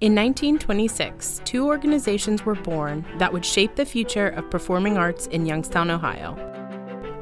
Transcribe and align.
In 0.00 0.14
1926, 0.14 1.40
two 1.44 1.66
organizations 1.66 2.46
were 2.46 2.54
born 2.54 3.04
that 3.18 3.32
would 3.32 3.44
shape 3.44 3.74
the 3.74 3.84
future 3.84 4.28
of 4.28 4.48
performing 4.48 4.96
arts 4.96 5.26
in 5.26 5.44
Youngstown, 5.44 5.90
Ohio. 5.90 6.36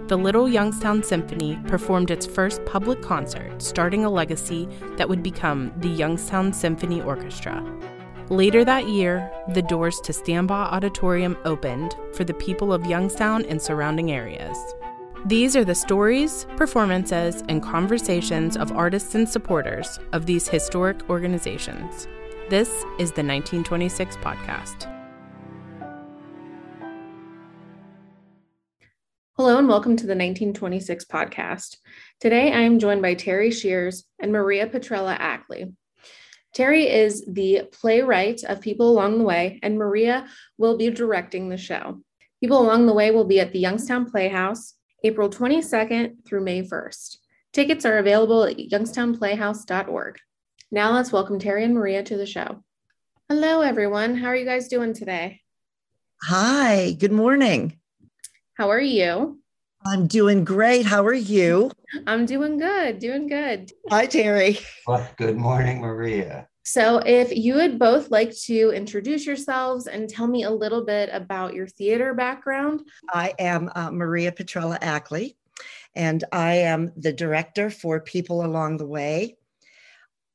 The 0.08 0.18
Little 0.18 0.46
Youngstown 0.46 1.02
Symphony 1.02 1.58
performed 1.68 2.10
its 2.10 2.26
first 2.26 2.62
public 2.66 3.00
concert, 3.00 3.62
starting 3.62 4.04
a 4.04 4.10
legacy 4.10 4.68
that 4.98 5.08
would 5.08 5.22
become 5.22 5.72
the 5.78 5.88
Youngstown 5.88 6.52
Symphony 6.52 7.00
Orchestra. 7.00 7.64
Later 8.28 8.62
that 8.62 8.86
year, 8.86 9.32
the 9.54 9.62
doors 9.62 9.98
to 10.02 10.12
Stambaugh 10.12 10.70
Auditorium 10.70 11.38
opened 11.46 11.94
for 12.12 12.24
the 12.24 12.34
people 12.34 12.74
of 12.74 12.84
Youngstown 12.84 13.46
and 13.46 13.60
surrounding 13.60 14.12
areas. 14.12 14.58
These 15.24 15.56
are 15.56 15.64
the 15.64 15.74
stories, 15.74 16.46
performances, 16.56 17.42
and 17.48 17.62
conversations 17.62 18.54
of 18.54 18.70
artists 18.72 19.14
and 19.14 19.26
supporters 19.26 19.98
of 20.12 20.26
these 20.26 20.46
historic 20.46 21.08
organizations. 21.08 22.06
This 22.48 22.68
is 23.00 23.10
the 23.10 23.24
1926 23.24 24.18
podcast. 24.18 24.88
Hello 29.36 29.58
and 29.58 29.68
welcome 29.68 29.96
to 29.96 30.06
the 30.06 30.14
1926 30.14 31.06
podcast. 31.06 31.78
Today 32.20 32.52
I 32.52 32.60
am 32.60 32.78
joined 32.78 33.02
by 33.02 33.14
Terry 33.14 33.50
Shears 33.50 34.04
and 34.20 34.30
Maria 34.30 34.68
Petrella 34.68 35.16
Ackley. 35.18 35.74
Terry 36.54 36.88
is 36.88 37.26
the 37.26 37.62
playwright 37.72 38.44
of 38.44 38.60
People 38.60 38.90
Along 38.90 39.18
the 39.18 39.24
Way, 39.24 39.58
and 39.64 39.76
Maria 39.76 40.28
will 40.56 40.76
be 40.76 40.88
directing 40.90 41.48
the 41.48 41.56
show. 41.56 42.00
People 42.38 42.60
Along 42.60 42.86
the 42.86 42.94
Way 42.94 43.10
will 43.10 43.24
be 43.24 43.40
at 43.40 43.52
the 43.52 43.58
Youngstown 43.58 44.08
Playhouse 44.08 44.74
April 45.02 45.28
22nd 45.28 46.24
through 46.24 46.44
May 46.44 46.62
1st. 46.62 47.16
Tickets 47.52 47.84
are 47.84 47.98
available 47.98 48.44
at 48.44 48.56
youngstownplayhouse.org. 48.56 50.18
Now 50.72 50.92
let's 50.92 51.12
welcome 51.12 51.38
Terry 51.38 51.62
and 51.62 51.74
Maria 51.74 52.02
to 52.02 52.16
the 52.16 52.26
show. 52.26 52.64
Hello, 53.28 53.60
everyone. 53.60 54.16
How 54.16 54.26
are 54.26 54.36
you 54.36 54.44
guys 54.44 54.66
doing 54.66 54.94
today? 54.94 55.40
Hi, 56.24 56.96
good 56.98 57.12
morning. 57.12 57.78
How 58.54 58.70
are 58.70 58.80
you? 58.80 59.38
I'm 59.86 60.08
doing 60.08 60.44
great. 60.44 60.84
How 60.84 61.06
are 61.06 61.14
you? 61.14 61.70
I'm 62.08 62.26
doing 62.26 62.58
good, 62.58 62.98
doing 62.98 63.28
good. 63.28 63.70
Hi, 63.90 64.06
Terry. 64.06 64.58
Well, 64.88 65.08
good 65.16 65.36
morning, 65.36 65.82
Maria. 65.82 66.48
So, 66.64 66.98
if 66.98 67.32
you 67.36 67.54
would 67.54 67.78
both 67.78 68.10
like 68.10 68.36
to 68.46 68.72
introduce 68.72 69.24
yourselves 69.24 69.86
and 69.86 70.08
tell 70.08 70.26
me 70.26 70.42
a 70.42 70.50
little 70.50 70.84
bit 70.84 71.10
about 71.12 71.54
your 71.54 71.68
theater 71.68 72.12
background. 72.12 72.82
I 73.12 73.34
am 73.38 73.70
uh, 73.76 73.92
Maria 73.92 74.32
Petrella 74.32 74.78
Ackley, 74.80 75.36
and 75.94 76.24
I 76.32 76.54
am 76.54 76.90
the 76.96 77.12
director 77.12 77.70
for 77.70 78.00
People 78.00 78.44
Along 78.44 78.78
the 78.78 78.86
Way. 78.86 79.36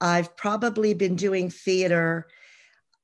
I've 0.01 0.35
probably 0.35 0.93
been 0.95 1.15
doing 1.15 1.49
theater. 1.49 2.27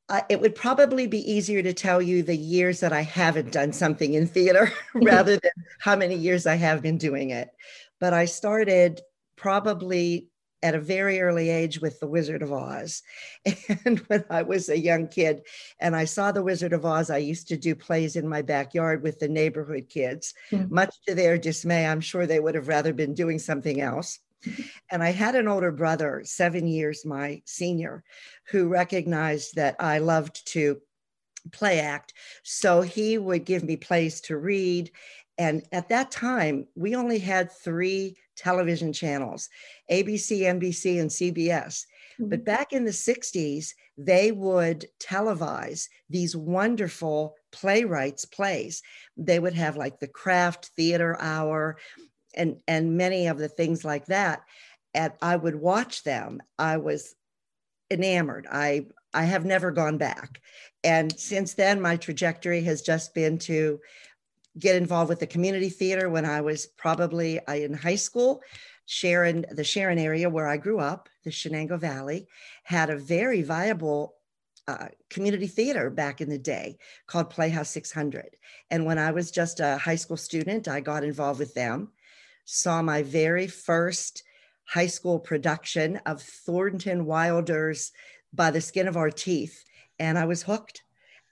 Uh, 0.09 0.21
it 0.29 0.41
would 0.41 0.55
probably 0.55 1.05
be 1.05 1.31
easier 1.31 1.61
to 1.61 1.73
tell 1.73 2.01
you 2.01 2.23
the 2.23 2.35
years 2.35 2.79
that 2.79 2.91
I 2.91 3.01
haven't 3.01 3.51
done 3.51 3.71
something 3.71 4.15
in 4.15 4.25
theater 4.25 4.71
rather 4.95 5.37
than 5.37 5.51
how 5.79 5.95
many 5.95 6.15
years 6.15 6.47
I 6.47 6.55
have 6.55 6.81
been 6.81 6.97
doing 6.97 7.29
it. 7.29 7.49
But 7.99 8.13
I 8.13 8.25
started 8.25 9.01
probably 9.35 10.29
at 10.63 10.73
a 10.73 10.79
very 10.79 11.21
early 11.21 11.49
age 11.49 11.79
with 11.79 11.99
The 11.99 12.07
Wizard 12.07 12.41
of 12.41 12.51
Oz. 12.51 13.03
And 13.85 13.99
when 14.07 14.25
I 14.29 14.41
was 14.41 14.69
a 14.69 14.79
young 14.79 15.07
kid 15.07 15.43
and 15.79 15.95
I 15.95 16.05
saw 16.05 16.31
The 16.31 16.43
Wizard 16.43 16.73
of 16.73 16.83
Oz, 16.83 17.11
I 17.11 17.17
used 17.17 17.47
to 17.49 17.57
do 17.57 17.75
plays 17.75 18.15
in 18.15 18.27
my 18.27 18.41
backyard 18.41 19.03
with 19.03 19.19
the 19.19 19.27
neighborhood 19.27 19.87
kids. 19.87 20.33
Mm-hmm. 20.51 20.73
Much 20.73 20.95
to 21.07 21.13
their 21.13 21.37
dismay, 21.37 21.85
I'm 21.85 22.01
sure 22.01 22.25
they 22.25 22.39
would 22.39 22.55
have 22.55 22.67
rather 22.67 22.91
been 22.91 23.13
doing 23.13 23.37
something 23.37 23.79
else. 23.79 24.19
And 24.91 25.03
I 25.03 25.11
had 25.11 25.35
an 25.35 25.47
older 25.47 25.71
brother, 25.71 26.21
seven 26.23 26.67
years 26.67 27.05
my 27.05 27.41
senior, 27.45 28.03
who 28.49 28.67
recognized 28.67 29.55
that 29.55 29.75
I 29.79 29.99
loved 29.99 30.47
to 30.53 30.79
play 31.51 31.79
act. 31.79 32.13
So 32.43 32.81
he 32.81 33.17
would 33.17 33.45
give 33.45 33.63
me 33.63 33.77
plays 33.77 34.21
to 34.21 34.37
read. 34.37 34.91
And 35.37 35.63
at 35.71 35.89
that 35.89 36.11
time, 36.11 36.67
we 36.75 36.95
only 36.95 37.19
had 37.19 37.51
three 37.51 38.17
television 38.35 38.93
channels 38.93 39.49
ABC, 39.91 40.41
NBC, 40.41 40.99
and 40.99 41.09
CBS. 41.09 41.85
Mm-hmm. 42.19 42.29
But 42.29 42.45
back 42.45 42.73
in 42.73 42.85
the 42.85 42.91
60s, 42.91 43.73
they 43.97 44.31
would 44.31 44.85
televise 44.99 45.87
these 46.09 46.35
wonderful 46.35 47.35
playwrights 47.51 48.25
plays. 48.25 48.81
They 49.15 49.39
would 49.39 49.53
have 49.53 49.77
like 49.77 49.99
the 49.99 50.07
Kraft 50.07 50.71
theater 50.75 51.17
hour 51.19 51.77
and 52.35 52.61
and 52.67 52.97
many 52.97 53.27
of 53.27 53.37
the 53.37 53.47
things 53.47 53.83
like 53.83 54.05
that 54.07 54.43
and 54.93 55.13
i 55.21 55.35
would 55.35 55.55
watch 55.55 56.03
them. 56.03 56.41
I 56.57 56.77
was 56.77 57.15
enamored. 57.91 58.47
I 58.51 58.87
i 59.13 59.23
have 59.23 59.45
never 59.45 59.71
gone 59.71 59.97
back. 59.97 60.41
And 60.83 61.17
since 61.17 61.53
then 61.53 61.81
my 61.81 61.95
trajectory 61.97 62.61
has 62.63 62.81
just 62.81 63.13
been 63.13 63.37
to 63.39 63.79
get 64.59 64.75
involved 64.75 65.09
with 65.09 65.19
the 65.19 65.27
community 65.27 65.69
theater 65.69 66.09
when 66.09 66.25
i 66.25 66.41
was 66.41 66.65
probably 66.65 67.39
in 67.47 67.73
high 67.73 67.95
school. 67.95 68.41
Sharon 68.85 69.45
the 69.51 69.63
sharon 69.63 69.99
area 69.99 70.29
where 70.29 70.47
i 70.47 70.57
grew 70.57 70.79
up 70.79 71.09
the 71.23 71.29
shenango 71.29 71.77
valley 71.79 72.27
had 72.63 72.89
a 72.89 72.97
very 72.97 73.41
viable 73.43 74.15
uh, 74.67 74.87
community 75.09 75.47
theater 75.47 75.89
back 75.89 76.19
in 76.19 76.29
the 76.29 76.37
day 76.37 76.77
called 77.05 77.29
Playhouse 77.29 77.69
600. 77.69 78.35
And 78.69 78.85
when 78.85 78.97
I 78.97 79.11
was 79.11 79.31
just 79.31 79.61
a 79.61 79.77
high 79.77 79.95
school 79.95 80.17
student, 80.17 80.67
I 80.67 80.81
got 80.81 81.05
involved 81.05 81.39
with 81.39 81.53
them 81.53 81.93
saw 82.47 82.81
my 82.81 83.03
very 83.03 83.45
first 83.45 84.23
high 84.65 84.87
school 84.87 85.19
production 85.19 85.97
of 86.05 86.21
Thornton 86.21 87.05
Wilder's 87.05 87.91
By 88.33 88.51
the 88.51 88.61
Skin 88.61 88.87
of 88.87 88.97
Our 88.97 89.11
Teeth. 89.11 89.63
And 89.99 90.17
I 90.17 90.25
was 90.25 90.43
hooked 90.43 90.81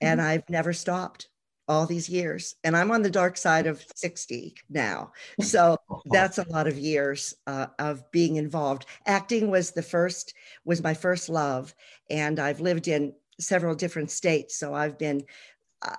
and 0.02 0.20
mm-hmm. 0.20 0.30
I've 0.30 0.50
never 0.50 0.74
stopped 0.74 1.30
all 1.68 1.86
these 1.86 2.10
years. 2.10 2.56
And 2.64 2.76
I'm 2.76 2.92
on 2.92 3.02
the 3.02 3.10
dark 3.10 3.38
side 3.38 3.66
of 3.66 3.84
60 3.96 4.56
now. 4.70 5.14
So 5.42 5.78
that's 6.06 6.38
a 6.38 6.48
lot 6.50 6.68
of 6.68 6.78
years 6.78 7.34
uh, 7.48 7.68
of 7.80 8.10
being 8.12 8.36
involved. 8.36 8.86
Acting 9.08 9.50
was 9.50 9.72
the 9.72 9.82
first, 9.82 10.34
was 10.66 10.84
my 10.84 10.94
first 10.94 11.30
love. 11.30 11.74
And 12.10 12.40
I've 12.40 12.60
lived 12.60 12.90
in 12.90 13.14
several 13.40 13.74
different 13.74 14.12
states. 14.12 14.58
So 14.58 14.74
I've 14.74 15.00
been 15.00 15.24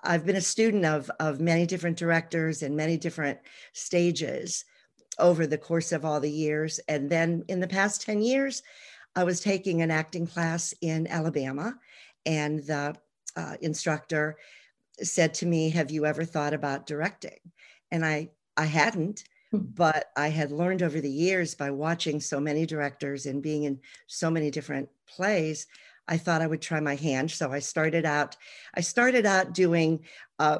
I've 0.02 0.26
been 0.26 0.36
a 0.36 0.40
student 0.40 0.84
of, 0.84 1.10
of 1.20 1.40
many 1.40 1.64
different 1.64 1.96
directors 1.96 2.62
and 2.62 2.76
many 2.76 2.96
different 2.96 3.38
stages 3.72 4.64
over 5.18 5.46
the 5.46 5.58
course 5.58 5.92
of 5.92 6.04
all 6.04 6.20
the 6.20 6.30
years. 6.30 6.78
And 6.88 7.08
then 7.10 7.44
in 7.48 7.60
the 7.60 7.68
past 7.68 8.02
10 8.02 8.22
years, 8.22 8.62
I 9.14 9.24
was 9.24 9.40
taking 9.40 9.80
an 9.80 9.90
acting 9.90 10.26
class 10.26 10.74
in 10.82 11.06
Alabama, 11.06 11.74
and 12.26 12.58
the 12.60 12.94
uh, 13.34 13.56
instructor 13.62 14.36
said 15.02 15.32
to 15.34 15.46
me, 15.46 15.70
Have 15.70 15.90
you 15.90 16.04
ever 16.04 16.24
thought 16.24 16.52
about 16.52 16.86
directing? 16.86 17.38
And 17.90 18.04
I, 18.04 18.30
I 18.56 18.66
hadn't, 18.66 19.24
hmm. 19.50 19.58
but 19.74 20.10
I 20.16 20.28
had 20.28 20.52
learned 20.52 20.82
over 20.82 21.00
the 21.00 21.10
years 21.10 21.54
by 21.54 21.70
watching 21.70 22.20
so 22.20 22.38
many 22.38 22.66
directors 22.66 23.24
and 23.24 23.42
being 23.42 23.64
in 23.64 23.80
so 24.06 24.30
many 24.30 24.50
different 24.50 24.88
plays. 25.06 25.66
I 26.08 26.18
thought 26.18 26.42
I 26.42 26.46
would 26.46 26.62
try 26.62 26.80
my 26.80 26.94
hand. 26.94 27.30
So 27.30 27.50
I 27.50 27.58
started 27.58 28.04
out, 28.04 28.36
I 28.74 28.80
started 28.80 29.26
out 29.26 29.54
doing 29.54 30.04
uh, 30.38 30.58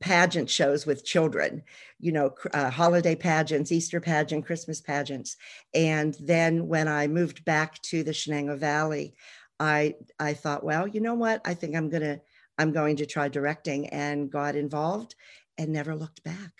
pageant 0.00 0.50
shows 0.50 0.86
with 0.86 1.04
children, 1.04 1.62
you 1.98 2.12
know, 2.12 2.34
uh, 2.52 2.70
holiday 2.70 3.14
pageants, 3.14 3.72
Easter 3.72 4.00
pageant, 4.00 4.46
Christmas 4.46 4.80
pageants. 4.80 5.36
And 5.74 6.14
then 6.20 6.68
when 6.68 6.88
I 6.88 7.06
moved 7.06 7.44
back 7.44 7.80
to 7.82 8.02
the 8.02 8.12
Shenango 8.12 8.58
Valley, 8.58 9.14
I 9.58 9.94
I 10.18 10.34
thought, 10.34 10.64
well, 10.64 10.86
you 10.86 11.00
know 11.00 11.14
what? 11.14 11.40
I 11.44 11.54
think 11.54 11.74
I'm 11.74 11.88
gonna 11.88 12.20
I'm 12.58 12.72
going 12.72 12.96
to 12.96 13.06
try 13.06 13.28
directing, 13.28 13.88
and 13.88 14.30
got 14.30 14.56
involved, 14.56 15.14
and 15.58 15.72
never 15.72 15.94
looked 15.94 16.22
back. 16.24 16.52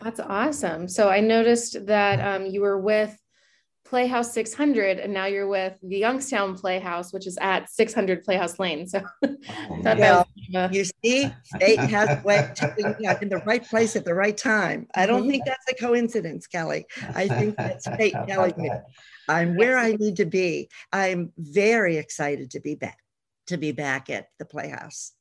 That's 0.00 0.20
awesome. 0.20 0.88
So 0.88 1.08
I 1.08 1.20
noticed 1.20 1.86
that 1.86 2.20
um, 2.20 2.46
you 2.46 2.60
were 2.60 2.78
with 2.78 3.16
Playhouse 3.92 4.32
600, 4.32 5.00
and 5.00 5.12
now 5.12 5.26
you're 5.26 5.46
with 5.46 5.74
the 5.82 5.98
Youngstown 5.98 6.56
Playhouse, 6.56 7.12
which 7.12 7.26
is 7.26 7.36
at 7.42 7.68
600 7.68 8.24
Playhouse 8.24 8.58
Lane. 8.58 8.86
So 8.86 9.02
oh, 9.22 9.36
that 9.82 9.98
well, 9.98 10.26
uh, 10.54 10.70
you 10.72 10.86
see, 11.04 11.30
fate 11.60 11.78
has 11.78 12.08
a 12.08 12.22
way 12.24 12.38
in 13.20 13.28
the 13.28 13.42
right 13.44 13.62
place 13.62 13.94
at 13.94 14.06
the 14.06 14.14
right 14.14 14.34
time. 14.34 14.86
I 14.94 15.04
don't 15.04 15.28
think 15.28 15.44
that's 15.44 15.70
a 15.70 15.74
coincidence, 15.74 16.46
Kelly. 16.46 16.86
I 17.14 17.28
think 17.28 17.54
that's 17.58 17.86
fate 17.86 18.14
telling 18.28 18.54
me 18.56 18.70
I'm 19.28 19.56
where 19.58 19.76
I 19.76 19.92
need 19.92 20.16
to 20.16 20.24
be. 20.24 20.70
I'm 20.90 21.30
very 21.36 21.98
excited 21.98 22.52
to 22.52 22.60
be 22.60 22.76
back 22.76 22.96
to 23.48 23.58
be 23.58 23.72
back 23.72 24.08
at 24.08 24.28
the 24.38 24.46
Playhouse. 24.46 25.12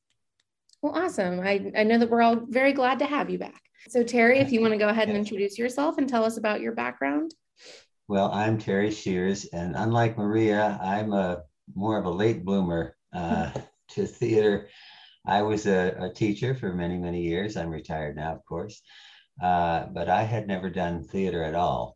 Well, 0.81 0.97
awesome. 0.97 1.41
I, 1.41 1.73
I 1.75 1.83
know 1.83 1.97
that 1.97 2.09
we're 2.09 2.21
all 2.21 2.37
very 2.37 2.71
glad 2.71 2.99
to 2.99 3.05
have 3.05 3.29
you 3.29 3.37
back. 3.37 3.61
So, 3.89 4.01
Terry, 4.01 4.39
if 4.39 4.53
you 4.53 4.61
want 4.61 4.71
to 4.71 4.79
go 4.79 4.87
ahead 4.87 5.09
and 5.09 5.17
introduce 5.17 5.59
yourself 5.59 5.97
and 5.97 6.07
tell 6.07 6.23
us 6.23 6.37
about 6.37 6.61
your 6.61 6.71
background. 6.71 7.33
Well, 8.11 8.29
I'm 8.33 8.57
Terry 8.57 8.91
Shears, 8.91 9.45
and 9.53 9.73
unlike 9.73 10.17
Maria, 10.17 10.77
I'm 10.83 11.13
a 11.13 11.43
more 11.73 11.97
of 11.97 12.03
a 12.03 12.09
late 12.09 12.43
bloomer 12.43 12.97
uh, 13.13 13.51
to 13.91 14.05
theater. 14.05 14.67
I 15.25 15.43
was 15.43 15.65
a, 15.65 15.95
a, 15.97 16.13
teacher 16.13 16.53
for 16.53 16.73
many, 16.73 16.97
many 16.97 17.21
years. 17.21 17.55
I'm 17.55 17.69
retired 17.69 18.17
now, 18.17 18.33
of 18.33 18.43
course, 18.43 18.81
uh, 19.41 19.85
but 19.93 20.09
I 20.09 20.23
had 20.23 20.45
never 20.45 20.69
done 20.69 21.05
theater 21.05 21.41
at 21.41 21.55
all. 21.55 21.95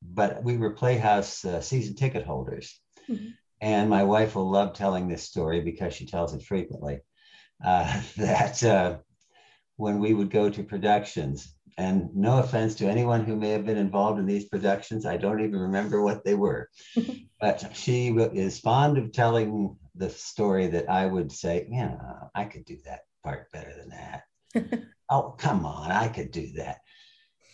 But 0.00 0.44
we 0.44 0.56
were 0.56 0.74
Playhouse 0.74 1.44
uh, 1.44 1.60
season 1.60 1.96
ticket 1.96 2.24
holders. 2.24 2.80
Mm-hmm. 3.10 3.30
And 3.60 3.90
my 3.90 4.04
wife 4.04 4.36
will 4.36 4.48
love 4.48 4.74
telling 4.74 5.08
this 5.08 5.24
story 5.24 5.60
because 5.60 5.92
she 5.92 6.06
tells 6.06 6.34
it 6.34 6.44
frequently. 6.44 7.00
Uh, 7.64 8.00
that 8.16 8.62
uh, 8.62 8.98
when 9.74 9.98
we 9.98 10.14
would 10.14 10.30
go 10.30 10.50
to 10.50 10.62
productions, 10.62 11.52
and 11.78 12.12
no 12.12 12.38
offense 12.38 12.74
to 12.74 12.88
anyone 12.88 13.24
who 13.24 13.36
may 13.36 13.50
have 13.50 13.64
been 13.64 13.76
involved 13.76 14.18
in 14.18 14.26
these 14.26 14.46
productions, 14.46 15.06
I 15.06 15.16
don't 15.16 15.40
even 15.40 15.60
remember 15.60 16.02
what 16.02 16.24
they 16.24 16.34
were. 16.34 16.68
but 17.40 17.70
she 17.72 18.08
is 18.08 18.58
fond 18.58 18.98
of 18.98 19.12
telling 19.12 19.76
the 19.94 20.10
story 20.10 20.66
that 20.66 20.90
I 20.90 21.06
would 21.06 21.30
say, 21.30 21.68
yeah, 21.70 21.96
I 22.34 22.46
could 22.46 22.64
do 22.64 22.78
that 22.84 23.02
part 23.22 23.52
better 23.52 23.72
than 23.78 23.90
that. 23.90 24.82
oh, 25.10 25.36
come 25.38 25.64
on, 25.64 25.92
I 25.92 26.08
could 26.08 26.32
do 26.32 26.50
that. 26.56 26.78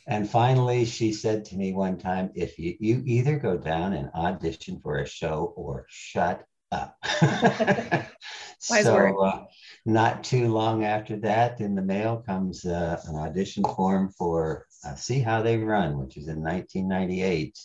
And 0.06 0.28
finally, 0.28 0.86
she 0.86 1.12
said 1.12 1.44
to 1.46 1.56
me 1.56 1.74
one 1.74 1.98
time, 1.98 2.30
if 2.34 2.58
you, 2.58 2.76
you 2.80 3.02
either 3.04 3.38
go 3.38 3.58
down 3.58 3.92
and 3.92 4.10
audition 4.14 4.80
for 4.82 4.98
a 4.98 5.06
show 5.06 5.52
or 5.54 5.84
shut 5.88 6.46
up. 6.72 6.96
so, 8.58 9.22
uh, 9.22 9.44
not 9.86 10.24
too 10.24 10.48
long 10.48 10.84
after 10.84 11.16
that, 11.18 11.60
in 11.60 11.74
the 11.74 11.82
mail 11.82 12.22
comes 12.26 12.64
uh, 12.64 13.00
an 13.06 13.16
audition 13.16 13.64
form 13.64 14.10
for 14.16 14.66
uh, 14.84 14.94
See 14.94 15.20
How 15.20 15.42
They 15.42 15.58
Run, 15.58 15.98
which 15.98 16.16
is 16.16 16.28
in 16.28 16.42
1998 16.42 17.58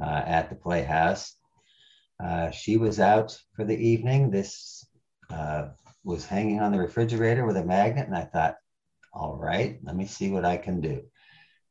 uh, 0.00 0.04
at 0.04 0.50
the 0.50 0.56
Playhouse. 0.56 1.34
Uh, 2.22 2.50
she 2.50 2.76
was 2.76 3.00
out 3.00 3.38
for 3.54 3.64
the 3.64 3.76
evening. 3.76 4.30
This 4.30 4.86
uh, 5.30 5.68
was 6.04 6.26
hanging 6.26 6.60
on 6.60 6.72
the 6.72 6.78
refrigerator 6.78 7.46
with 7.46 7.56
a 7.56 7.64
magnet, 7.64 8.06
and 8.06 8.16
I 8.16 8.24
thought, 8.24 8.56
all 9.14 9.36
right, 9.36 9.78
let 9.82 9.96
me 9.96 10.06
see 10.06 10.30
what 10.30 10.44
I 10.44 10.58
can 10.58 10.82
do. 10.82 11.02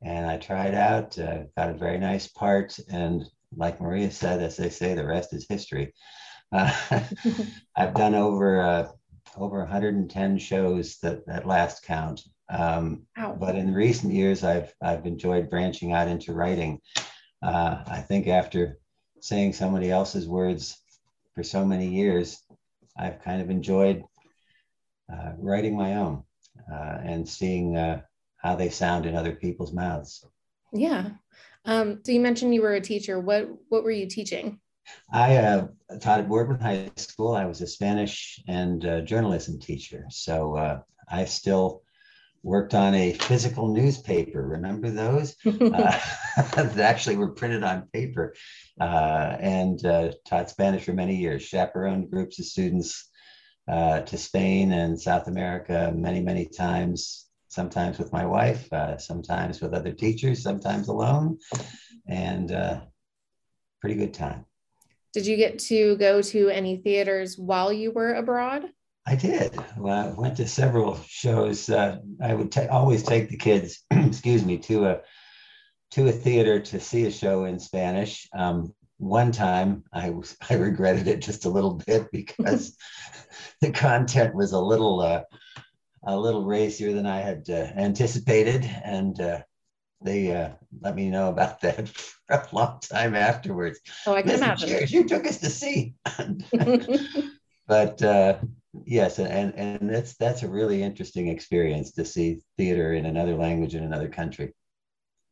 And 0.02 0.26
I 0.26 0.38
tried 0.38 0.74
out, 0.74 1.18
uh, 1.20 1.44
got 1.56 1.70
a 1.70 1.78
very 1.78 2.00
nice 2.00 2.28
part, 2.28 2.78
and 2.90 3.24
like 3.56 3.80
Maria 3.80 4.10
said, 4.10 4.42
as 4.42 4.58
they 4.58 4.70
say, 4.70 4.96
the 4.96 5.06
rest 5.06 5.32
is 5.34 5.46
history. 5.48 5.94
I've 6.52 7.94
done 7.96 8.16
over 8.16 8.90
over 9.38 9.60
110 9.60 10.38
shows 10.38 10.98
that 11.00 11.24
at 11.28 11.48
last 11.48 11.84
count. 11.84 12.22
Um, 12.50 13.08
but 13.40 13.56
in 13.56 13.74
recent 13.74 14.14
years, 14.14 14.44
I've 14.44 14.74
I've 14.82 15.06
enjoyed 15.06 15.50
branching 15.50 15.94
out 15.94 16.08
into 16.08 16.34
writing. 16.34 16.80
Uh, 17.42 17.84
I 17.88 18.02
think 18.02 18.28
after 18.28 18.80
saying 19.20 19.54
somebody 19.54 19.90
else's 19.90 20.28
words 20.28 20.78
for 21.34 21.44
so 21.44 21.66
many 21.66 21.88
years, 21.88 22.42
I've 22.98 23.22
kind 23.22 23.42
of 23.42 23.50
enjoyed 23.50 24.04
uh, 25.12 25.34
writing 25.38 25.76
my 25.76 25.96
own 25.96 26.24
uh, 26.72 26.98
and 27.04 27.28
seeing 27.28 27.76
uh, 27.76 28.02
how 28.38 28.56
they 28.56 28.70
sound 28.70 29.06
in 29.06 29.16
other 29.16 29.36
people's 29.36 29.74
mouths. 29.74 30.26
Yeah. 30.72 31.10
Um, 31.66 32.02
so 32.06 32.12
you 32.12 32.20
mentioned 32.20 32.54
you 32.54 32.62
were 32.62 32.76
a 32.76 32.82
teacher. 32.82 33.20
What 33.20 33.50
what 33.70 33.84
were 33.84 33.92
you 33.92 34.08
teaching? 34.08 34.60
I 35.12 35.38
uh, 35.38 35.68
taught 36.02 36.20
at 36.20 36.30
Boardman 36.30 36.60
High 36.60 36.92
School. 36.98 37.34
I 37.34 37.46
was 37.46 37.62
a 37.62 37.68
Spanish 37.68 38.40
and 38.48 38.86
uh, 38.86 39.02
journalism 39.02 39.60
teacher. 39.60 40.06
So 40.10 40.56
uh, 40.56 40.82
I 41.10 41.26
still 41.26 41.84
worked 42.44 42.74
on 42.74 42.94
a 42.94 43.14
physical 43.14 43.74
newspaper. 43.74 44.46
Remember 44.46 44.90
those? 44.90 45.36
Uh, 45.46 46.00
that 46.56 46.78
actually 46.80 47.18
were 47.18 47.32
printed 47.32 47.64
on 47.64 47.88
paper 47.94 48.34
uh, 48.80 49.36
and 49.40 49.86
uh, 49.86 50.12
taught 50.26 50.50
Spanish 50.50 50.86
for 50.86 50.94
many 50.94 51.16
years, 51.16 51.42
chaperoned 51.42 52.10
groups 52.10 52.40
of 52.40 52.46
students 52.46 53.10
to 53.68 54.18
Spain 54.18 54.72
and 54.72 55.00
South 55.00 55.28
America 55.28 55.92
many, 55.96 56.22
many 56.22 56.46
times, 56.46 57.28
sometimes 57.48 57.98
with 57.98 58.14
my 58.14 58.26
wife, 58.26 58.70
sometimes 59.00 59.60
with 59.60 59.74
other 59.74 59.92
teachers, 59.92 60.44
sometimes 60.44 60.88
alone. 60.88 61.38
And 62.08 62.50
pretty 63.82 63.96
good 63.96 64.14
time. 64.14 64.46
Did 65.16 65.28
you 65.28 65.38
get 65.38 65.60
to 65.60 65.96
go 65.96 66.22
to 66.22 66.50
any 66.50 66.76
theaters 66.76 67.38
while 67.38 67.72
you 67.72 67.90
were 67.90 68.16
abroad? 68.16 68.66
I 69.08 69.16
did. 69.16 69.58
Well, 69.78 70.10
I 70.10 70.20
went 70.20 70.36
to 70.38 70.46
several 70.46 71.00
shows. 71.08 71.70
Uh, 71.70 72.00
I 72.22 72.34
would 72.34 72.58
always 72.70 73.02
take 73.02 73.30
the 73.30 73.38
kids, 73.38 73.86
excuse 73.92 74.44
me, 74.44 74.58
to 74.58 74.88
a 74.88 75.02
to 75.92 76.10
a 76.10 76.12
theater 76.12 76.60
to 76.60 76.82
see 76.82 77.06
a 77.06 77.12
show 77.12 77.46
in 77.46 77.60
Spanish. 77.60 78.28
Um, 78.38 78.74
one 78.98 79.32
time, 79.32 79.86
I 79.94 80.14
I 80.50 80.56
regretted 80.56 81.08
it 81.08 81.22
just 81.22 81.46
a 81.46 81.50
little 81.50 81.76
bit 81.88 82.08
because 82.12 82.76
the 83.62 83.72
content 83.72 84.36
was 84.36 84.52
a 84.52 84.60
little 84.60 85.00
uh, 85.00 85.22
a 86.06 86.20
little 86.20 86.44
racier 86.44 86.92
than 86.92 87.06
I 87.06 87.22
had 87.22 87.50
uh, 87.50 87.72
anticipated, 87.78 88.70
and 88.84 89.18
uh, 89.22 89.44
they 90.06 90.34
uh, 90.34 90.50
let 90.82 90.96
me 90.96 91.10
know 91.10 91.30
about 91.30 91.60
that 91.62 91.90
for 91.90 92.16
a 92.30 92.48
long 92.52 92.80
time 92.80 93.16
afterwards. 93.16 93.80
Oh, 94.06 94.14
I 94.14 94.22
can 94.22 94.32
imagine. 94.32 94.70
Cheers, 94.70 94.94
you 94.94 95.04
took 95.06 95.26
us 95.26 95.40
to 95.40 95.50
see. 95.50 95.96
but 97.68 98.02
uh, 98.02 98.38
yes, 98.86 99.20
and 99.20 99.54
and 99.56 99.90
that's 99.90 100.16
that's 100.16 100.44
a 100.44 100.48
really 100.48 100.84
interesting 100.84 101.28
experience 101.28 101.92
to 101.94 102.06
see 102.06 102.42
theater 102.56 102.94
in 102.94 103.08
another 103.08 103.36
language 103.36 103.76
in 103.76 103.84
another 103.84 104.08
country. 104.08 104.54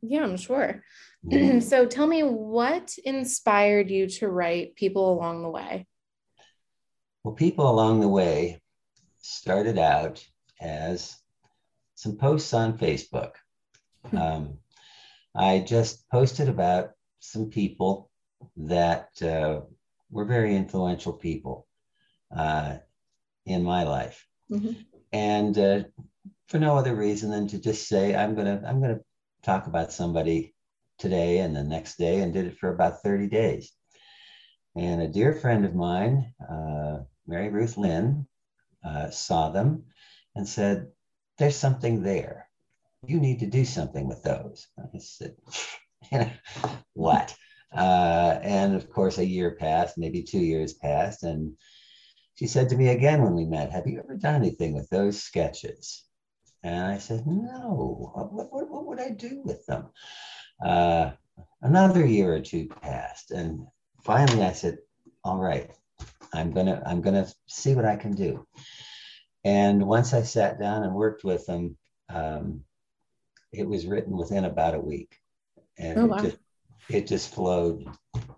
Yeah, 0.02 0.24
I'm 0.24 0.38
sure. 0.38 0.84
Mm-hmm. 1.26 1.60
so 1.62 1.86
tell 1.86 2.08
me 2.08 2.24
what 2.24 2.98
inspired 3.06 3.90
you 3.90 4.08
to 4.08 4.28
write 4.28 4.76
People 4.76 5.14
Along 5.14 5.44
the 5.44 5.50
Way? 5.50 5.88
Well, 7.24 7.36
People 7.36 7.70
Along 7.70 8.02
the 8.02 8.10
Way 8.10 8.60
started 9.22 9.78
out 9.78 10.26
as 10.60 11.16
some 11.96 12.18
posts 12.18 12.54
on 12.54 12.78
Facebook. 12.78 13.34
Hmm. 14.10 14.18
Um, 14.18 14.58
I 15.36 15.60
just 15.60 16.08
posted 16.10 16.50
about 16.50 16.92
some 17.20 17.50
people 17.50 18.12
that 18.58 19.10
uh, 19.22 19.62
were 20.12 20.26
very 20.26 20.56
influential 20.56 21.14
people 21.14 21.68
uh, 22.36 22.78
in 23.46 23.64
my 23.64 23.84
life, 23.84 24.28
mm-hmm. 24.52 24.74
and 25.12 25.58
uh, 25.58 25.84
for 26.48 26.60
no 26.60 26.78
other 26.78 26.96
reason 26.96 27.32
than 27.32 27.48
to 27.48 27.60
just 27.60 27.88
say 27.88 28.16
I'm 28.16 28.36
gonna 28.36 28.62
I'm 28.66 28.80
gonna 28.80 29.00
talk 29.44 29.68
about 29.68 29.92
somebody 29.92 30.54
today 31.00 31.40
and 31.40 31.56
the 31.56 31.64
next 31.64 31.98
day, 31.98 32.20
and 32.20 32.34
did 32.34 32.46
it 32.46 32.58
for 32.60 32.70
about 32.70 33.02
30 33.02 33.28
days. 33.28 33.72
And 34.76 35.02
a 35.02 35.08
dear 35.08 35.34
friend 35.34 35.66
of 35.66 35.76
mine, 35.76 36.34
uh, 36.48 37.00
Mary 37.28 37.50
Ruth 37.50 37.78
Lynn, 37.78 38.28
uh, 38.84 39.10
saw 39.10 39.50
them 39.50 39.86
and 40.36 40.48
said, 40.48 40.92
"There's 41.38 41.56
something 41.56 42.04
there." 42.04 42.43
You 43.06 43.20
need 43.20 43.40
to 43.40 43.48
do 43.48 43.66
something 43.66 44.08
with 44.08 44.24
those. 44.24 44.68
I 44.80 44.98
said, 45.00 45.36
what? 46.94 47.36
Uh, 47.76 48.40
and 48.42 48.76
of 48.76 48.90
course, 48.90 49.18
a 49.18 49.26
year 49.26 49.56
passed, 49.60 49.98
maybe 49.98 50.22
two 50.22 50.40
years 50.40 50.74
passed. 50.74 51.24
And 51.24 51.54
she 52.36 52.48
said 52.48 52.70
to 52.70 52.78
me 52.78 52.90
again 52.90 53.22
when 53.22 53.34
we 53.34 53.46
met, 53.46 53.72
Have 53.72 53.88
you 53.88 54.00
ever 54.00 54.16
done 54.16 54.36
anything 54.36 54.74
with 54.74 54.90
those 54.90 55.22
sketches? 55.22 56.04
And 56.64 56.86
I 56.86 56.98
said, 56.98 57.26
No. 57.26 58.12
What, 58.14 58.52
what, 58.52 58.70
what 58.70 58.86
would 58.86 59.00
I 59.00 59.10
do 59.10 59.42
with 59.44 59.66
them? 59.66 59.90
Uh, 60.64 61.12
another 61.62 62.06
year 62.06 62.34
or 62.34 62.42
two 62.42 62.68
passed. 62.68 63.32
And 63.32 63.66
finally, 64.04 64.44
I 64.44 64.54
said, 64.54 64.78
All 65.24 65.40
right, 65.40 65.70
I'm 66.34 66.52
gonna 66.52 66.82
I'm 66.86 67.02
gonna 67.02 67.28
see 67.48 67.74
what 67.76 67.86
I 67.86 67.96
can 67.96 68.12
do. 68.14 68.46
And 69.44 69.86
once 69.86 70.14
I 70.14 70.24
sat 70.24 70.60
down 70.60 70.84
and 70.84 70.96
worked 70.96 71.24
with 71.24 71.46
them, 71.46 71.78
um, 72.10 72.64
it 73.54 73.68
was 73.68 73.86
written 73.86 74.18
within 74.18 74.46
about 74.46 74.76
a 74.76 74.80
week, 74.80 75.16
and 75.78 76.00
oh, 76.00 76.06
wow. 76.06 76.18
it, 76.18 76.24
just, 76.24 76.38
it 76.90 77.08
just 77.08 77.34
flowed 77.34 77.86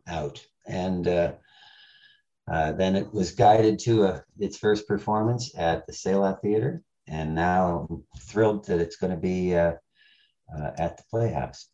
out. 0.08 0.46
And 0.68 1.08
uh, 1.08 1.34
uh, 2.52 2.74
then 2.74 2.96
it 2.96 3.14
was 3.14 3.32
guided 3.32 3.80
to 3.80 4.04
a, 4.04 4.24
its 4.40 4.58
first 4.58 4.88
performance 4.88 5.52
at 5.58 5.88
the 5.88 5.94
Selah 5.94 6.40
Theater, 6.42 6.82
and 7.08 7.34
now 7.34 7.88
I'm 7.90 8.04
thrilled 8.20 8.66
that 8.68 8.80
it's 8.80 8.98
going 8.98 9.12
to 9.12 9.18
be 9.18 9.56
uh, 9.56 9.74
uh, 10.56 10.72
at 10.78 10.98
the 10.98 11.04
Playhouse. 11.10 11.68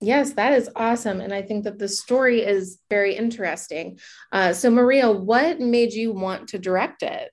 Yes, 0.00 0.34
that 0.34 0.52
is 0.52 0.68
awesome. 0.76 1.22
And 1.22 1.32
I 1.32 1.40
think 1.40 1.64
that 1.64 1.78
the 1.78 1.88
story 1.88 2.42
is 2.42 2.78
very 2.90 3.16
interesting. 3.16 3.98
Uh, 4.30 4.52
so, 4.52 4.70
Maria, 4.70 5.10
what 5.10 5.58
made 5.58 5.94
you 5.94 6.12
want 6.12 6.48
to 6.50 6.58
direct 6.58 7.02
it? 7.02 7.30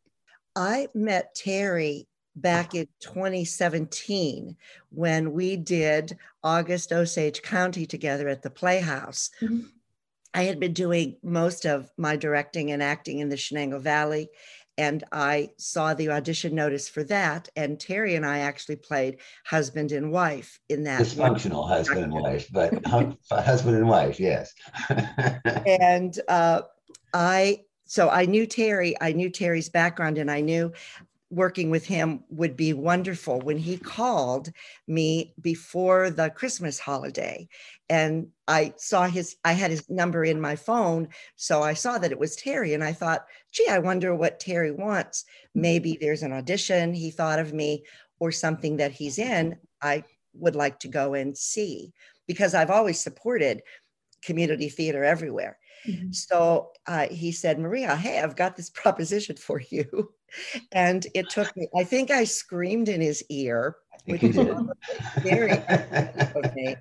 I 0.56 0.88
met 0.94 1.36
Terry 1.36 2.08
back 2.36 2.74
in 2.76 2.88
2017 3.00 4.56
when 4.90 5.34
we 5.34 5.56
did 5.56 6.18
August 6.44 6.92
Osage 6.92 7.42
County 7.42 7.86
together 7.86 8.28
at 8.28 8.42
the 8.42 8.50
Playhouse. 8.50 9.30
Mm-hmm. 9.42 9.68
I 10.34 10.44
had 10.44 10.60
been 10.60 10.74
doing 10.74 11.18
most 11.22 11.66
of 11.66 11.92
my 11.96 12.16
directing 12.16 12.72
and 12.72 12.82
acting 12.82 13.20
in 13.20 13.30
the 13.30 13.36
Shenango 13.36 13.80
Valley, 13.80 14.30
and 14.80 15.04
I 15.12 15.52
saw 15.58 15.94
the 15.94 16.10
audition 16.10 16.56
notice 16.56 16.90
for 16.90 17.04
that. 17.04 17.50
And 17.56 17.80
Terry 17.80 18.16
and 18.16 18.26
I 18.26 18.40
actually 18.40 18.78
played 18.78 19.18
husband 19.46 19.92
and 19.92 20.12
wife 20.12 20.60
in 20.70 20.84
that. 20.86 21.02
Dysfunctional 21.02 21.68
husband 21.68 22.06
and 22.06 22.14
wife, 22.14 22.48
but 22.52 22.84
husband 23.32 23.78
and 23.78 23.88
wife, 23.88 24.20
yes. 24.20 24.54
and 25.66 26.20
uh, 26.28 26.64
I, 27.14 27.62
so 27.86 28.10
I 28.10 28.26
knew 28.26 28.48
Terry, 28.48 28.96
I 29.00 29.12
knew 29.12 29.30
Terry's 29.30 29.70
background, 29.70 30.18
and 30.18 30.32
I 30.32 30.42
knew 30.42 30.74
working 31.34 31.70
with 31.72 31.86
him 31.86 32.24
would 32.30 32.56
be 32.56 32.74
wonderful 32.74 33.40
when 33.42 33.58
he 33.58 33.78
called 33.78 34.52
me 34.88 35.34
before 35.42 36.12
the 36.12 36.30
Christmas 36.30 36.80
holiday 36.80 37.48
and 37.90 38.28
I 38.48 38.74
saw 38.78 39.08
his 39.08 39.36
I 39.44 39.54
had 39.54 39.72
his 39.72 39.90
number 39.90 40.24
in 40.24 40.40
my 40.40 40.56
phone 40.56 41.08
so 41.36 41.64
I 41.64 41.74
saw 41.74 41.98
that 41.98 42.12
it 42.12 42.20
was 42.20 42.36
Terry 42.36 42.74
and 42.74 42.84
I 42.84 42.94
thought 42.94 43.26
gee 43.52 43.68
I 43.68 43.80
wonder 43.80 44.14
what 44.14 44.40
Terry 44.40 44.72
wants 44.72 45.26
maybe 45.56 45.98
there's 46.00 46.24
an 46.24 46.34
audition 46.34 46.94
he 46.94 47.10
thought 47.10 47.40
of 47.40 47.52
me 47.52 47.84
or 48.20 48.32
something 48.32 48.78
that 48.78 48.92
he's 48.92 49.18
in 49.18 49.58
I 49.82 50.04
would 50.34 50.56
like 50.56 50.80
to 50.80 50.88
go 50.88 51.16
and 51.16 51.36
see 51.36 51.94
because 52.28 52.54
I've 52.54 52.72
always 52.72 53.00
supported 53.00 53.64
community 54.22 54.70
theater 54.70 55.04
everywhere 55.04 55.58
Mm-hmm. 55.88 56.12
So 56.12 56.72
uh, 56.88 57.08
he 57.10 57.32
said, 57.32 57.60
Maria, 57.60 57.96
hey, 57.96 58.20
I've 58.20 58.36
got 58.36 58.56
this 58.56 58.70
proposition 58.70 59.36
for 59.36 59.62
you. 59.70 60.14
And 60.72 61.06
it 61.14 61.30
took 61.30 61.56
me, 61.56 61.68
I 61.76 61.84
think 61.84 62.12
I 62.12 62.24
screamed 62.24 62.90
in 62.90 63.02
his 63.02 63.24
ear, 63.30 63.76
which 64.06 64.22
very 65.22 65.54
okay. 65.54 66.76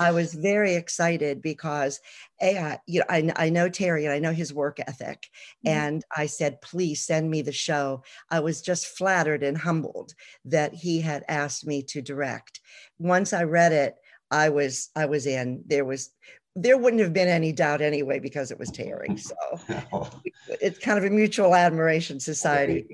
I 0.00 0.10
was 0.10 0.34
very 0.34 0.74
excited 0.74 1.40
because 1.40 2.00
uh, 2.42 2.76
you 2.86 3.00
know, 3.00 3.06
I, 3.08 3.32
I 3.36 3.50
know 3.50 3.68
Terry 3.68 4.04
and 4.04 4.12
I 4.12 4.18
know 4.18 4.32
his 4.32 4.52
work 4.52 4.80
ethic. 4.80 5.28
Mm-hmm. 5.64 5.68
And 5.68 6.04
I 6.16 6.26
said, 6.26 6.60
please 6.60 7.06
send 7.06 7.30
me 7.30 7.42
the 7.42 7.52
show. 7.52 8.02
I 8.30 8.40
was 8.40 8.62
just 8.62 8.86
flattered 8.86 9.42
and 9.42 9.56
humbled 9.56 10.14
that 10.44 10.74
he 10.74 11.00
had 11.00 11.24
asked 11.28 11.66
me 11.66 11.82
to 11.84 12.02
direct. 12.02 12.60
Once 12.98 13.32
I 13.32 13.44
read 13.44 13.72
it, 13.72 13.94
I 14.30 14.48
was 14.48 14.90
I 14.96 15.06
was 15.06 15.26
in. 15.26 15.62
There 15.66 15.84
was 15.84 16.10
there 16.56 16.78
wouldn't 16.78 17.02
have 17.02 17.12
been 17.12 17.28
any 17.28 17.52
doubt 17.52 17.82
anyway 17.82 18.18
because 18.18 18.50
it 18.50 18.58
was 18.58 18.70
Terry. 18.70 19.14
So 19.18 19.34
it's 20.48 20.78
kind 20.78 20.98
of 20.98 21.04
a 21.04 21.10
mutual 21.10 21.54
admiration 21.54 22.18
society. 22.18 22.86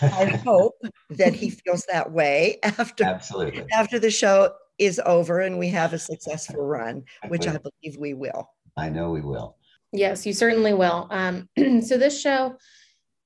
I 0.00 0.26
hope 0.44 0.80
that 1.10 1.34
he 1.34 1.50
feels 1.50 1.84
that 1.92 2.12
way 2.12 2.58
after 2.62 3.04
Absolutely. 3.04 3.66
after 3.72 3.98
the 3.98 4.10
show 4.10 4.52
is 4.78 5.00
over 5.04 5.40
and 5.40 5.58
we 5.58 5.68
have 5.68 5.92
a 5.92 5.98
successful 5.98 6.64
run, 6.64 7.02
which 7.28 7.46
I 7.48 7.58
believe 7.58 7.98
we 7.98 8.14
will. 8.14 8.48
I 8.76 8.88
know 8.88 9.10
we 9.10 9.20
will. 9.20 9.56
Yes, 9.92 10.24
you 10.24 10.32
certainly 10.32 10.72
will. 10.72 11.08
Um, 11.10 11.48
so 11.82 11.98
this 11.98 12.18
show, 12.18 12.56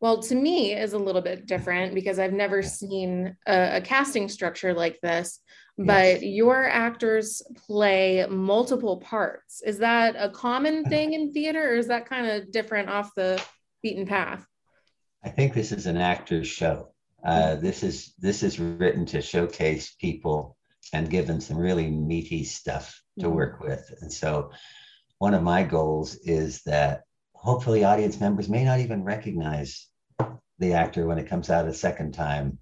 well, 0.05 0.19
to 0.19 0.35
me, 0.35 0.75
is 0.75 0.93
a 0.93 0.99
little 0.99 1.23
bit 1.23 1.47
different 1.47 1.95
because 1.95 2.19
I've 2.19 2.35
never 2.35 2.61
seen 2.61 3.35
a, 3.47 3.79
a 3.79 3.81
casting 3.81 4.29
structure 4.29 4.75
like 4.75 5.01
this 5.01 5.41
but 5.77 6.23
yes. 6.23 6.23
your 6.23 6.69
actors 6.69 7.43
play 7.67 8.25
multiple 8.29 8.99
parts. 8.99 9.63
Is 9.63 9.79
that 9.79 10.15
a 10.19 10.31
common 10.31 10.85
thing 10.89 11.13
in 11.15 11.33
theater 11.33 11.71
or 11.71 11.75
is 11.75 11.89
that 11.89 12.09
kind 12.09 12.27
of 12.27 12.53
different 12.53 12.89
off 12.89 13.15
the 13.15 13.43
beaten 13.83 14.07
path? 14.07 14.47
I 15.25 15.31
think 15.31 15.55
this 15.55 15.73
is 15.73 15.87
an 15.87 15.97
actor's 15.97 16.47
show. 16.47 16.91
Uh, 17.25 17.57
this 17.57 17.83
is 17.83 18.13
this 18.19 18.43
is 18.43 18.61
written 18.61 19.07
to 19.07 19.23
showcase 19.23 19.95
people 19.99 20.57
and 20.93 21.09
give 21.09 21.27
them 21.27 21.41
some 21.41 21.57
really 21.57 21.91
meaty 21.91 22.45
stuff 22.45 23.01
to 23.19 23.27
mm-hmm. 23.27 23.35
work 23.35 23.61
with. 23.61 23.91
And 24.03 24.13
so 24.13 24.51
one 25.19 25.33
of 25.33 25.43
my 25.43 25.63
goals 25.63 26.17
is 26.17 26.63
that 26.65 27.03
hopefully 27.35 27.83
audience 27.83 28.21
members 28.21 28.49
may 28.49 28.65
not 28.65 28.81
even 28.81 29.03
recognize 29.03 29.89
the 30.59 30.75
actor 30.75 31.07
when 31.07 31.19
it 31.19 31.29
comes 31.29 31.51
out 31.51 31.69
a 31.69 31.75
second 31.75 32.13
time 32.13 32.59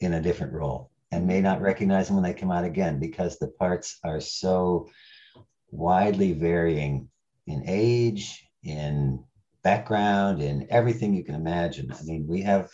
in 0.00 0.14
a 0.14 0.22
different 0.22 0.52
role 0.52 0.90
and 1.10 1.26
may 1.26 1.40
not 1.40 1.60
recognize 1.60 2.06
them 2.06 2.16
when 2.16 2.24
they 2.24 2.38
come 2.38 2.50
out 2.50 2.64
again 2.64 2.98
because 2.98 3.38
the 3.38 3.48
parts 3.48 3.98
are 4.04 4.20
so 4.20 4.88
widely 5.70 6.32
varying 6.32 7.08
in 7.46 7.64
age, 7.66 8.46
in 8.62 9.24
background, 9.62 10.42
in 10.42 10.66
everything 10.70 11.14
you 11.14 11.24
can 11.24 11.34
imagine. 11.34 11.92
I 11.92 12.02
mean, 12.04 12.26
we 12.26 12.42
have 12.42 12.70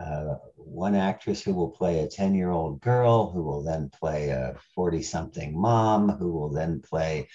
uh, 0.00 0.36
one 0.56 0.94
actress 0.94 1.42
who 1.42 1.54
will 1.54 1.70
play 1.70 2.00
a 2.00 2.08
10 2.08 2.34
year 2.34 2.50
old 2.50 2.80
girl, 2.80 3.30
who 3.30 3.42
will 3.42 3.62
then 3.62 3.90
play 3.90 4.28
a 4.28 4.54
40 4.74 5.02
something 5.02 5.58
mom, 5.58 6.10
who 6.10 6.32
will 6.32 6.50
then 6.50 6.80
play 6.80 7.28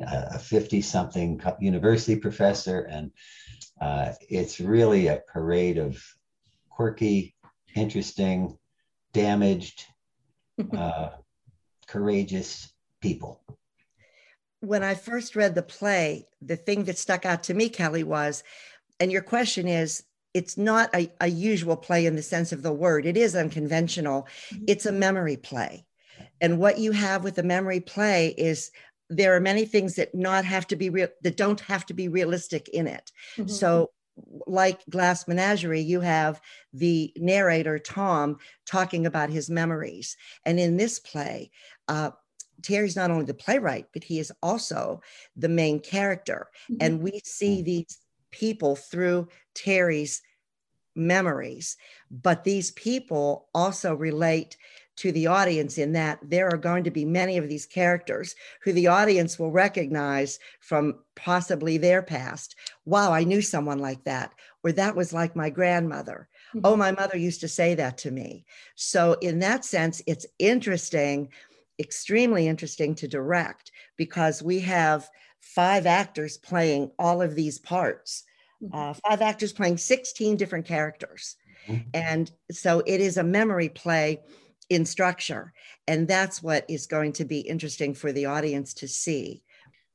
a 0.00 0.38
50 0.38 0.80
something 0.82 1.40
university 1.60 2.16
professor. 2.16 2.80
And 2.80 3.12
uh, 3.80 4.12
it's 4.28 4.60
really 4.60 5.06
a 5.06 5.22
parade 5.32 5.78
of 5.78 6.02
quirky, 6.70 7.34
interesting, 7.74 8.58
damaged, 9.12 9.84
uh, 10.76 11.10
courageous 11.86 12.72
people. 13.00 13.40
When 14.60 14.82
I 14.82 14.94
first 14.94 15.36
read 15.36 15.54
the 15.54 15.62
play, 15.62 16.26
the 16.42 16.56
thing 16.56 16.84
that 16.84 16.98
stuck 16.98 17.24
out 17.24 17.44
to 17.44 17.54
me, 17.54 17.68
Kelly, 17.68 18.02
was, 18.02 18.42
and 18.98 19.12
your 19.12 19.22
question 19.22 19.68
is, 19.68 20.02
it's 20.34 20.58
not 20.58 20.94
a, 20.94 21.10
a 21.20 21.28
usual 21.28 21.76
play 21.76 22.06
in 22.06 22.16
the 22.16 22.22
sense 22.22 22.52
of 22.52 22.62
the 22.62 22.72
word, 22.72 23.06
it 23.06 23.16
is 23.16 23.34
unconventional. 23.34 24.26
Mm-hmm. 24.52 24.64
It's 24.68 24.86
a 24.86 24.92
memory 24.92 25.36
play. 25.36 25.86
And 26.40 26.58
what 26.58 26.78
you 26.78 26.92
have 26.92 27.24
with 27.24 27.38
a 27.38 27.42
memory 27.42 27.80
play 27.80 28.34
is 28.36 28.70
there 29.10 29.34
are 29.34 29.40
many 29.40 29.64
things 29.64 29.94
that 29.94 30.14
not 30.14 30.44
have 30.44 30.66
to 30.68 30.76
be 30.76 30.90
real 30.90 31.08
that 31.22 31.36
don't 31.36 31.60
have 31.60 31.86
to 31.86 31.94
be 31.94 32.08
realistic 32.08 32.68
in 32.68 32.86
it. 32.86 33.10
Mm-hmm. 33.36 33.48
So 33.48 33.90
like 34.46 34.84
Glass 34.90 35.28
Menagerie, 35.28 35.80
you 35.80 36.00
have 36.00 36.40
the 36.72 37.12
narrator, 37.16 37.78
Tom, 37.78 38.38
talking 38.66 39.06
about 39.06 39.30
his 39.30 39.48
memories. 39.48 40.16
And 40.44 40.58
in 40.58 40.76
this 40.76 40.98
play, 40.98 41.50
uh, 41.86 42.10
Terry's 42.62 42.96
not 42.96 43.10
only 43.10 43.24
the 43.24 43.34
playwright, 43.34 43.86
but 43.92 44.02
he 44.02 44.18
is 44.18 44.32
also 44.42 45.00
the 45.36 45.48
main 45.48 45.80
character. 45.80 46.48
Mm-hmm. 46.70 46.76
And 46.80 47.02
we 47.02 47.20
see 47.24 47.62
these 47.62 47.98
people 48.30 48.76
through 48.76 49.28
Terry's 49.54 50.22
memories. 50.96 51.76
But 52.10 52.44
these 52.44 52.72
people 52.72 53.48
also 53.54 53.94
relate 53.94 54.56
to 54.98 55.12
the 55.12 55.28
audience 55.28 55.78
in 55.78 55.92
that 55.92 56.18
there 56.22 56.48
are 56.48 56.56
going 56.56 56.82
to 56.84 56.90
be 56.90 57.04
many 57.04 57.36
of 57.38 57.48
these 57.48 57.66
characters 57.66 58.34
who 58.62 58.72
the 58.72 58.88
audience 58.88 59.38
will 59.38 59.52
recognize 59.52 60.40
from 60.60 60.98
possibly 61.14 61.78
their 61.78 62.02
past. 62.02 62.56
Wow, 62.84 63.12
I 63.12 63.22
knew 63.24 63.40
someone 63.40 63.78
like 63.78 64.02
that, 64.04 64.34
or 64.64 64.72
that 64.72 64.96
was 64.96 65.12
like 65.12 65.36
my 65.36 65.50
grandmother. 65.50 66.28
Mm-hmm. 66.54 66.66
Oh, 66.66 66.76
my 66.76 66.90
mother 66.90 67.16
used 67.16 67.40
to 67.42 67.48
say 67.48 67.74
that 67.76 67.98
to 67.98 68.10
me. 68.10 68.44
So, 68.74 69.14
in 69.20 69.38
that 69.40 69.64
sense, 69.64 70.02
it's 70.06 70.26
interesting, 70.38 71.28
extremely 71.78 72.48
interesting 72.48 72.94
to 72.96 73.06
direct 73.08 73.70
because 73.96 74.42
we 74.42 74.60
have 74.60 75.08
five 75.40 75.86
actors 75.86 76.38
playing 76.38 76.90
all 76.98 77.22
of 77.22 77.36
these 77.36 77.58
parts. 77.58 78.24
Mm-hmm. 78.62 78.76
Uh, 78.76 78.94
five 79.08 79.22
actors 79.22 79.52
playing 79.52 79.76
16 79.76 80.36
different 80.36 80.66
characters. 80.66 81.36
Mm-hmm. 81.68 81.90
And 81.94 82.32
so 82.50 82.82
it 82.86 83.00
is 83.00 83.16
a 83.16 83.22
memory 83.22 83.68
play 83.68 84.20
in 84.68 84.84
structure. 84.84 85.52
And 85.86 86.06
that's 86.06 86.42
what 86.42 86.64
is 86.68 86.86
going 86.86 87.12
to 87.14 87.24
be 87.24 87.40
interesting 87.40 87.94
for 87.94 88.12
the 88.12 88.26
audience 88.26 88.74
to 88.74 88.88
see. 88.88 89.42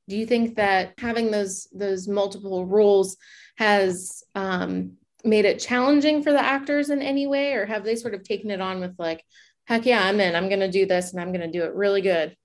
Do 0.09 0.17
you 0.17 0.25
think 0.25 0.55
that 0.55 0.93
having 0.97 1.31
those 1.31 1.67
those 1.71 2.07
multiple 2.07 2.65
roles 2.65 3.15
has 3.57 4.23
um, 4.35 4.97
made 5.23 5.45
it 5.45 5.59
challenging 5.59 6.23
for 6.23 6.33
the 6.33 6.43
actors 6.43 6.89
in 6.89 7.01
any 7.01 7.25
way, 7.27 7.53
or 7.53 7.65
have 7.65 7.85
they 7.85 7.95
sort 7.95 8.13
of 8.13 8.23
taken 8.23 8.51
it 8.51 8.59
on 8.59 8.81
with 8.81 8.95
like, 8.97 9.23
heck 9.65 9.85
yeah, 9.85 10.03
I'm 10.03 10.19
in, 10.19 10.35
I'm 10.35 10.49
going 10.49 10.59
to 10.59 10.69
do 10.69 10.85
this, 10.85 11.11
and 11.11 11.21
I'm 11.21 11.31
going 11.31 11.49
to 11.49 11.57
do 11.57 11.63
it 11.63 11.73
really 11.73 12.01
good? 12.01 12.35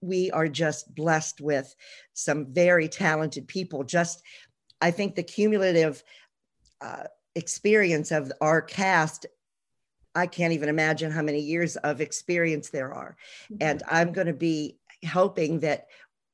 We 0.00 0.32
are 0.32 0.48
just 0.48 0.92
blessed 0.92 1.40
with 1.40 1.72
some 2.12 2.52
very 2.52 2.88
talented 2.88 3.46
people. 3.46 3.84
Just, 3.84 4.20
I 4.80 4.90
think 4.90 5.14
the 5.14 5.22
cumulative 5.22 6.02
uh, 6.80 7.04
experience 7.36 8.10
of 8.10 8.32
our 8.40 8.60
cast 8.60 9.26
I 10.14 10.26
can't 10.26 10.52
even 10.52 10.68
imagine 10.68 11.10
how 11.10 11.22
many 11.22 11.40
years 11.40 11.76
of 11.76 12.00
experience 12.00 12.70
there 12.70 12.92
are. 12.92 13.16
Mm-hmm. 13.44 13.56
And 13.60 13.82
I'm 13.90 14.12
going 14.12 14.26
to 14.26 14.32
be 14.32 14.78
hoping 15.06 15.60
that 15.60 15.88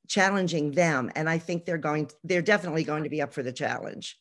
challenging 0.09 0.73
them. 0.73 1.11
And 1.15 1.29
I 1.29 1.39
think 1.39 1.65
they're 1.65 1.79
going, 1.79 2.11
they're 2.25 2.43
definitely 2.43 2.85
going 2.85 3.05
to 3.05 3.11
be 3.11 3.23
up 3.23 3.33
for 3.33 3.43
the 3.43 3.53
challenge. 3.53 4.19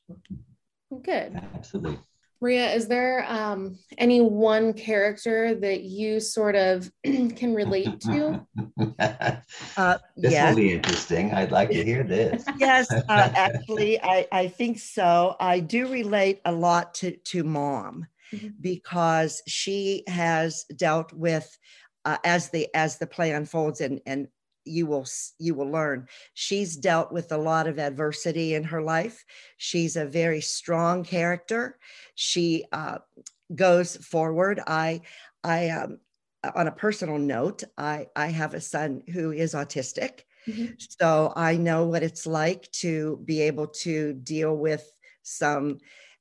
Good. 1.03 1.39
Absolutely. 1.55 1.99
Maria, 2.41 2.73
is 2.73 2.87
there 2.87 3.25
um, 3.27 3.77
any 3.97 4.21
one 4.21 4.71
character 4.71 5.55
that 5.55 5.81
you 5.81 6.21
sort 6.21 6.55
of 6.55 6.89
can 7.03 7.53
relate 7.53 7.99
to? 8.01 8.47
uh, 9.77 9.97
this 10.15 10.31
yes. 10.31 10.49
will 10.49 10.61
be 10.61 10.71
interesting. 10.73 11.33
I'd 11.33 11.51
like 11.51 11.69
to 11.71 11.83
hear 11.83 12.03
this. 12.03 12.45
yes, 12.57 12.89
uh, 12.91 13.03
actually, 13.09 14.01
I, 14.01 14.25
I 14.31 14.47
think 14.47 14.79
so. 14.79 15.35
I 15.39 15.59
do 15.59 15.91
relate 15.91 16.39
a 16.45 16.51
lot 16.53 16.93
to, 16.95 17.11
to 17.11 17.43
mom 17.43 18.07
mm-hmm. 18.33 18.47
because 18.61 19.41
she 19.47 20.03
has 20.07 20.65
dealt 20.75 21.13
with 21.13 21.57
uh, 22.05 22.17
as 22.23 22.49
the 22.49 22.67
as 22.73 22.97
the 22.97 23.07
play 23.07 23.31
unfolds 23.31 23.81
and 23.81 24.01
and 24.05 24.27
you 24.65 24.85
will 24.85 25.05
you 25.39 25.55
will 25.55 25.69
learn 25.69 26.07
she's 26.33 26.75
dealt 26.75 27.11
with 27.11 27.31
a 27.31 27.37
lot 27.37 27.67
of 27.67 27.79
adversity 27.79 28.53
in 28.53 28.63
her 28.63 28.81
life 28.81 29.23
she's 29.57 29.95
a 29.95 30.05
very 30.05 30.41
strong 30.41 31.03
character 31.03 31.77
she 32.15 32.65
uh, 32.71 32.97
goes 33.55 33.97
forward 33.97 34.61
i 34.67 35.01
i 35.43 35.69
um, 35.69 35.99
on 36.55 36.67
a 36.67 36.71
personal 36.71 37.17
note 37.17 37.63
i 37.77 38.05
i 38.15 38.27
have 38.27 38.53
a 38.53 38.61
son 38.61 39.01
who 39.11 39.31
is 39.31 39.53
autistic 39.53 40.21
mm-hmm. 40.47 40.67
so 40.77 41.33
i 41.35 41.55
know 41.55 41.85
what 41.85 42.03
it's 42.03 42.27
like 42.27 42.69
to 42.71 43.19
be 43.25 43.41
able 43.41 43.67
to 43.67 44.13
deal 44.13 44.55
with 44.55 44.91
some 45.23 45.77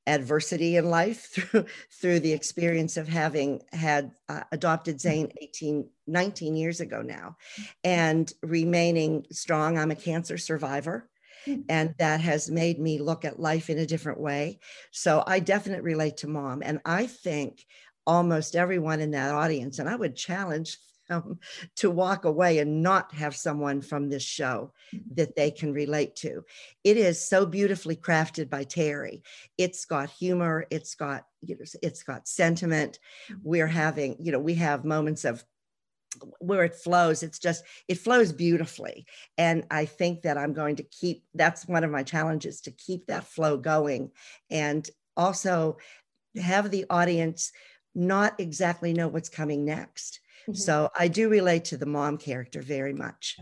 adversity 0.09 0.77
in 0.77 0.91
life 0.91 1.27
through 1.33 1.67
through 2.01 2.21
the 2.21 2.33
experience 2.33 2.97
of 2.97 3.09
having 3.09 3.61
had 3.73 4.13
uh, 4.29 4.43
adopted 4.53 5.01
Zane 5.01 5.31
18 5.41 5.89
19 6.07 6.57
years 6.57 6.81
ago 6.81 7.03
now 7.03 7.37
and 7.85 8.33
remaining 8.43 9.27
strong. 9.31 9.79
I'm 9.79 9.91
a 9.91 9.97
cancer 9.97 10.39
survivor 10.39 11.09
hmm. 11.45 11.61
and 11.69 11.95
that 11.99 12.21
has 12.21 12.51
made 12.51 12.81
me 12.81 12.99
look 12.99 13.25
at 13.25 13.41
life 13.41 13.71
in 13.71 13.79
a 13.79 13.87
different 13.87 14.21
way. 14.21 14.61
So 14.91 15.23
I 15.27 15.41
definitely 15.41 15.85
relate 15.85 16.19
to 16.19 16.29
mom 16.29 16.63
and 16.65 16.81
I 16.85 17.07
think 17.07 17.65
almost 18.07 18.57
everyone 18.57 19.01
in 19.01 19.11
that 19.11 19.35
audience 19.35 19.79
and 19.79 19.89
I 19.89 19.95
would 19.95 20.17
challenge 20.17 20.79
them 21.09 21.39
to 21.77 21.91
walk 21.91 22.25
away 22.25 22.59
and 22.59 22.83
not 22.83 23.15
have 23.15 23.35
someone 23.35 23.81
from 23.81 24.09
this 24.09 24.23
show 24.23 24.73
mm-hmm. 24.95 25.15
that 25.15 25.37
they 25.37 25.51
can 25.51 25.73
relate 25.73 26.17
to. 26.17 26.45
It 26.85 26.97
is 26.97 27.23
so 27.23 27.47
beautifully 27.47 27.97
crafted 27.97 28.51
by 28.51 28.65
Terry. 28.65 29.23
It's 29.57 29.85
got 29.85 30.11
humor, 30.11 30.67
it's 30.71 30.95
got 30.95 31.25
you 31.43 31.57
know, 31.57 31.65
it's 31.83 32.03
got 32.03 32.29
sentiment. 32.29 32.99
Mm-hmm. 33.31 33.41
We're 33.43 33.67
having, 33.67 34.17
you 34.21 34.33
know, 34.33 34.41
we 34.41 34.55
have 34.55 34.85
moments 34.85 35.25
of 35.25 35.45
where 36.39 36.65
it 36.65 36.75
flows 36.75 37.23
it's 37.23 37.39
just 37.39 37.63
it 37.87 37.99
flows 37.99 38.33
beautifully 38.33 39.07
and 39.37 39.65
i 39.71 39.85
think 39.85 40.23
that 40.23 40.39
i'm 40.39 40.55
going 40.55 40.75
to 40.75 40.83
keep 40.85 41.23
that's 41.35 41.69
one 41.69 41.85
of 41.85 41.91
my 41.91 42.03
challenges 42.03 42.63
to 42.63 42.71
keep 42.71 43.07
that 43.07 43.25
flow 43.25 43.59
going 43.59 44.11
and 44.51 44.89
also 45.19 45.77
have 46.41 46.71
the 46.71 46.87
audience 46.89 47.53
not 47.95 48.39
exactly 48.39 48.93
know 48.93 49.09
what's 49.09 49.29
coming 49.29 49.65
next 49.65 50.21
Mm-hmm. 50.49 50.55
So 50.55 50.89
I 50.99 51.09
do 51.09 51.29
relate 51.29 51.67
to 51.67 51.77
the 51.77 51.87
mom 51.87 52.17
character 52.17 52.63
very 52.63 52.95
much. 52.95 53.39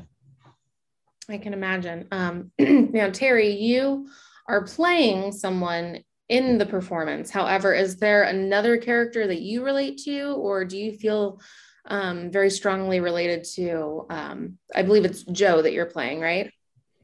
I 1.28 1.38
can 1.38 1.52
imagine. 1.52 2.08
Um, 2.10 2.50
now, 2.58 3.10
Terry, 3.10 3.50
you 3.50 4.08
are 4.48 4.64
playing 4.64 5.32
someone 5.32 6.00
in 6.28 6.58
the 6.58 6.66
performance. 6.66 7.30
However, 7.30 7.72
is 7.72 7.96
there 7.96 8.24
another 8.24 8.76
character 8.76 9.26
that 9.26 9.40
you 9.40 9.64
relate 9.64 9.98
to, 10.04 10.32
or 10.32 10.64
do 10.64 10.76
you 10.76 10.92
feel 10.92 11.40
um, 11.86 12.32
very 12.32 12.50
strongly 12.50 12.98
related 12.98 13.44
to? 13.54 14.06
Um, 14.10 14.58
I 14.74 14.82
believe 14.82 15.04
it's 15.04 15.22
Joe 15.22 15.62
that 15.62 15.72
you're 15.72 15.86
playing, 15.86 16.20
right? 16.20 16.50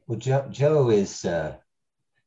Well, 0.07 0.19
Joe, 0.19 0.47
Joe 0.51 0.89
is 0.89 1.23
uh, 1.23 1.55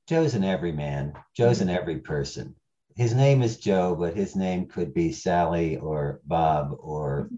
Joe's 0.07 0.35
an 0.35 0.45
everyman. 0.45 1.13
Joe's 1.37 1.61
an 1.61 1.69
every 1.69 1.99
person. 1.99 2.55
His 2.97 3.15
name 3.15 3.43
is 3.43 3.59
Joe, 3.59 3.95
but 3.95 4.17
his 4.17 4.35
name 4.35 4.67
could 4.67 4.95
be 4.95 5.13
Sally 5.13 5.77
or 5.77 6.21
Bob 6.25 6.75
or 6.81 7.25
mm-hmm. 7.25 7.37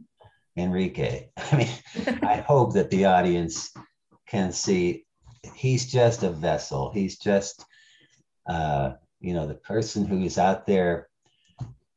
Enrique. 0.60 1.28
I 1.36 1.56
mean, 1.56 2.18
I 2.22 2.36
hope 2.36 2.74
that 2.74 2.90
the 2.90 3.06
audience 3.06 3.72
can 4.26 4.52
see 4.52 5.06
he's 5.54 5.86
just 5.86 6.22
a 6.22 6.30
vessel. 6.30 6.90
He's 6.92 7.18
just, 7.18 7.64
uh, 8.48 8.92
you 9.20 9.34
know, 9.34 9.46
the 9.46 9.54
person 9.54 10.04
who 10.04 10.22
is 10.22 10.38
out 10.38 10.66
there 10.66 11.08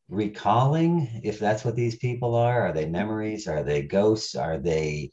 recalling, 0.09 1.21
if 1.23 1.39
that's 1.39 1.63
what 1.63 1.75
these 1.75 1.95
people 1.95 2.35
are. 2.35 2.67
Are 2.67 2.73
they 2.73 2.85
memories? 2.85 3.47
Are 3.47 3.63
they 3.63 3.83
ghosts? 3.83 4.35
Are 4.35 4.57
they, 4.57 5.11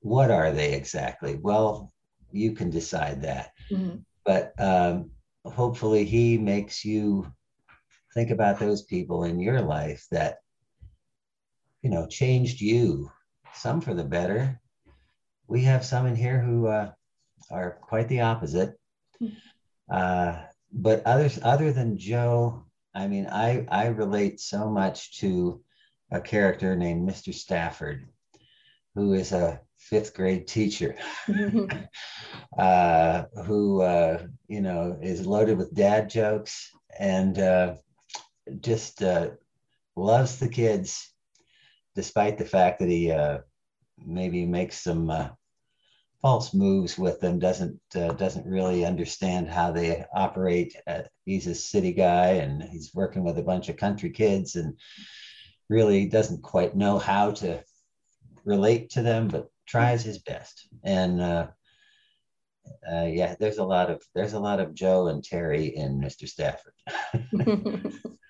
what 0.00 0.30
are 0.30 0.52
they 0.52 0.74
exactly? 0.74 1.36
Well, 1.36 1.92
you 2.32 2.52
can 2.52 2.70
decide 2.70 3.22
that. 3.22 3.50
Mm-hmm. 3.70 3.96
But 4.24 4.52
um, 4.58 5.10
hopefully, 5.44 6.04
he 6.04 6.38
makes 6.38 6.84
you 6.84 7.30
think 8.14 8.30
about 8.30 8.58
those 8.58 8.82
people 8.82 9.24
in 9.24 9.38
your 9.38 9.60
life 9.60 10.06
that 10.10 10.38
you 11.84 11.90
know, 11.90 12.06
changed 12.06 12.62
you, 12.62 13.12
some 13.52 13.82
for 13.82 13.92
the 13.92 14.02
better. 14.02 14.58
We 15.46 15.64
have 15.64 15.84
some 15.84 16.06
in 16.06 16.16
here 16.16 16.40
who 16.40 16.66
uh, 16.66 16.92
are 17.50 17.78
quite 17.82 18.08
the 18.08 18.22
opposite. 18.22 18.80
Uh, 19.92 20.40
but 20.72 21.02
others, 21.04 21.38
other 21.42 21.72
than 21.72 21.98
Joe, 21.98 22.64
I 22.94 23.06
mean, 23.06 23.26
I, 23.26 23.66
I 23.68 23.88
relate 23.88 24.40
so 24.40 24.70
much 24.70 25.20
to 25.20 25.62
a 26.10 26.22
character 26.22 26.74
named 26.74 27.06
Mr. 27.06 27.34
Stafford, 27.34 28.08
who 28.94 29.12
is 29.12 29.32
a 29.32 29.60
fifth 29.76 30.14
grade 30.14 30.48
teacher 30.48 30.96
uh, 32.58 33.24
who, 33.44 33.82
uh, 33.82 34.22
you 34.48 34.62
know, 34.62 34.98
is 35.02 35.26
loaded 35.26 35.58
with 35.58 35.74
dad 35.74 36.08
jokes 36.08 36.70
and 36.98 37.38
uh, 37.38 37.74
just 38.60 39.02
uh, 39.02 39.32
loves 39.96 40.38
the 40.38 40.48
kids 40.48 41.10
despite 41.94 42.38
the 42.38 42.44
fact 42.44 42.80
that 42.80 42.88
he 42.88 43.10
uh, 43.10 43.38
maybe 44.04 44.44
makes 44.44 44.82
some 44.82 45.10
uh, 45.10 45.28
false 46.22 46.54
moves 46.54 46.98
with 46.98 47.20
them, 47.20 47.38
doesn't 47.38 47.78
uh, 47.94 48.12
doesn't 48.12 48.46
really 48.46 48.84
understand 48.84 49.48
how 49.48 49.70
they 49.70 50.04
operate. 50.14 50.76
Uh, 50.86 51.02
he's 51.24 51.46
a 51.46 51.54
city 51.54 51.92
guy 51.92 52.32
and 52.42 52.62
he's 52.62 52.94
working 52.94 53.24
with 53.24 53.38
a 53.38 53.42
bunch 53.42 53.68
of 53.68 53.76
country 53.76 54.10
kids 54.10 54.56
and 54.56 54.78
really 55.68 56.06
doesn't 56.06 56.42
quite 56.42 56.76
know 56.76 56.98
how 56.98 57.30
to 57.30 57.62
relate 58.44 58.90
to 58.90 59.02
them, 59.02 59.28
but 59.28 59.48
tries 59.66 60.02
his 60.02 60.18
best. 60.18 60.68
And 60.82 61.20
uh, 61.20 61.48
uh, 62.90 63.06
yeah, 63.10 63.34
there's 63.38 63.58
a 63.58 63.64
lot 63.64 63.90
of 63.90 64.02
there's 64.14 64.34
a 64.34 64.40
lot 64.40 64.60
of 64.60 64.74
Joe 64.74 65.08
and 65.08 65.22
Terry 65.22 65.76
in 65.76 66.00
Mr. 66.00 66.28
Stafford. 66.28 66.74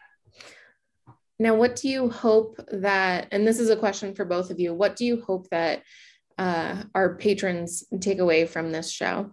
Now, 1.45 1.55
what 1.55 1.77
do 1.77 1.91
you 1.91 2.09
hope 2.09 2.59
that, 2.73 3.29
and 3.31 3.47
this 3.47 3.61
is 3.61 3.69
a 3.69 3.77
question 3.77 4.15
for 4.15 4.25
both 4.25 4.51
of 4.51 4.59
you, 4.59 4.73
what 4.73 4.97
do 4.97 5.05
you 5.05 5.21
hope 5.21 5.51
that 5.51 5.83
uh, 6.39 6.85
our 6.95 7.17
patrons 7.17 7.85
take 8.01 8.19
away 8.19 8.47
from 8.47 8.73
this 8.73 8.91
show? 8.91 9.31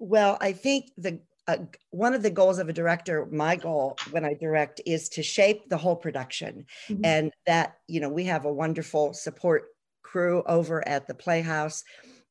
Well, 0.00 0.36
I 0.40 0.50
think 0.50 0.90
the 0.98 1.20
uh, 1.46 1.58
one 1.90 2.14
of 2.14 2.22
the 2.24 2.30
goals 2.30 2.58
of 2.58 2.68
a 2.68 2.72
director, 2.72 3.28
my 3.30 3.54
goal 3.54 3.96
when 4.10 4.24
I 4.24 4.34
direct, 4.34 4.80
is 4.84 5.08
to 5.10 5.22
shape 5.22 5.68
the 5.68 5.76
whole 5.76 5.94
production, 5.94 6.66
mm-hmm. 6.88 7.04
and 7.04 7.32
that 7.46 7.76
you 7.86 8.00
know 8.00 8.08
we 8.08 8.24
have 8.24 8.44
a 8.44 8.52
wonderful 8.52 9.14
support 9.14 9.66
crew 10.02 10.42
over 10.46 10.86
at 10.86 11.06
the 11.06 11.14
Playhouse 11.14 11.84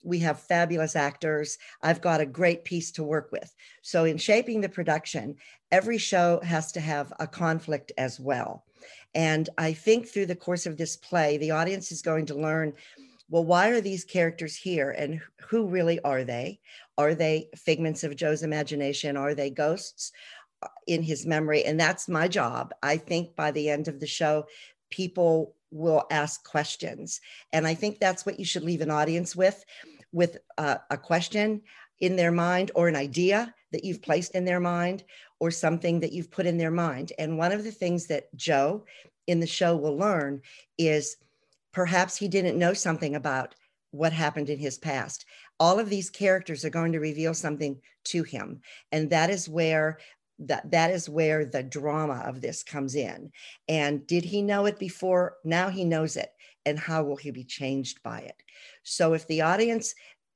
we 0.04 0.20
have 0.20 0.40
fabulous 0.40 0.96
actors. 0.96 1.58
I've 1.82 2.02
got 2.02 2.22
a 2.22 2.26
great 2.26 2.64
piece 2.64 2.92
to 2.94 3.04
work 3.04 3.32
with. 3.32 3.54
So, 3.82 4.06
in 4.06 4.18
shaping 4.18 4.62
the 4.62 4.70
production, 4.70 5.36
every 5.72 5.98
show 5.98 6.40
has 6.44 6.72
to 6.74 6.80
have 6.80 7.14
a 7.20 7.28
conflict 7.28 7.92
as 7.98 8.20
well. 8.20 8.66
And 9.14 9.50
I 9.58 9.74
think 9.74 10.08
through 10.08 10.28
the 10.28 10.36
course 10.36 10.66
of 10.66 10.78
this 10.78 10.96
play, 10.96 11.38
the 11.38 11.52
audience 11.52 11.92
is 11.92 12.02
going 12.02 12.26
to 12.28 12.36
learn 12.36 12.74
well, 13.32 13.46
why 13.46 13.70
are 13.70 13.80
these 13.80 14.04
characters 14.04 14.58
here 14.58 14.92
and 14.92 15.22
who 15.48 15.66
really 15.66 16.02
are 16.02 16.26
they? 16.26 16.60
Are 16.98 17.16
they 17.16 17.48
figments 17.56 18.04
of 18.04 18.18
Joe's 18.18 18.44
imagination? 18.44 19.16
Are 19.16 19.34
they 19.34 19.50
ghosts 19.50 20.12
uh, 20.62 20.68
in 20.86 21.02
his 21.02 21.26
memory? 21.26 21.64
And 21.64 21.80
that's 21.80 22.10
my 22.10 22.28
job. 22.28 22.74
I 22.84 22.98
think 22.98 23.38
by 23.38 23.52
the 23.52 23.70
end 23.70 23.88
of 23.88 24.02
the 24.02 24.08
show, 24.08 24.48
people 24.90 25.56
will 25.72 26.06
ask 26.12 26.44
questions. 26.44 27.22
And 27.54 27.66
I 27.66 27.74
think 27.74 28.00
that's 28.00 28.26
what 28.26 28.40
you 28.40 28.46
should 28.46 28.64
leave 28.64 28.82
an 28.82 28.92
audience 28.92 29.36
with 29.36 29.64
with 30.14 30.38
a, 30.58 30.80
a 30.90 30.98
question 30.98 31.62
in 32.02 32.16
their 32.16 32.32
mind 32.32 32.72
or 32.76 32.88
an 32.88 32.96
idea 32.96 33.54
that 33.72 33.86
you've 33.86 34.02
placed 34.02 34.36
in 34.36 34.44
their 34.44 34.60
mind 34.60 35.04
or 35.40 35.50
something 35.50 36.00
that 36.02 36.12
you've 36.12 36.32
put 36.32 36.46
in 36.46 36.58
their 36.58 36.72
mind. 36.72 37.14
And 37.18 37.38
one 37.38 37.52
of 37.52 37.64
the 37.64 37.72
things 37.72 38.08
that 38.08 38.34
Joe 38.36 38.86
in 39.28 39.40
the 39.40 39.48
show 39.48 39.76
will 39.78 39.98
learn 39.98 40.42
is 40.78 41.18
perhaps 41.72 42.18
he 42.18 42.28
didn't 42.28 42.60
know 42.60 42.74
something 42.74 43.16
about 43.16 43.56
what 43.92 44.14
happened 44.14 44.50
in 44.50 44.60
his 44.60 44.78
past. 44.78 45.26
All 45.60 45.80
of 45.80 45.90
these 45.90 46.10
characters 46.10 46.66
are 46.66 46.70
going 46.70 46.92
to 46.94 47.00
reveal 47.00 47.34
something 47.34 47.80
to 48.06 48.24
him. 48.24 48.62
And 48.92 49.10
that 49.10 49.30
is 49.30 49.48
where 49.48 50.00
that 50.42 50.72
that 50.72 50.92
is 50.92 51.08
where 51.10 51.46
the 51.46 51.64
drama 51.64 52.24
of 52.26 52.42
this 52.42 52.64
comes 52.64 52.96
in. 52.96 53.32
And 53.68 54.06
did 54.08 54.24
he 54.24 54.42
know 54.42 54.66
it 54.66 54.80
before? 54.80 55.38
Now 55.44 55.70
he 55.70 55.86
knows 55.86 56.16
it. 56.16 56.32
And 56.66 56.78
how 56.78 57.04
will 57.04 57.16
he 57.16 57.32
be 57.32 57.44
changed 57.44 58.04
by 58.04 58.20
it? 58.20 58.36
So 58.84 59.14
if 59.14 59.28
the 59.28 59.42
audience 59.42 59.96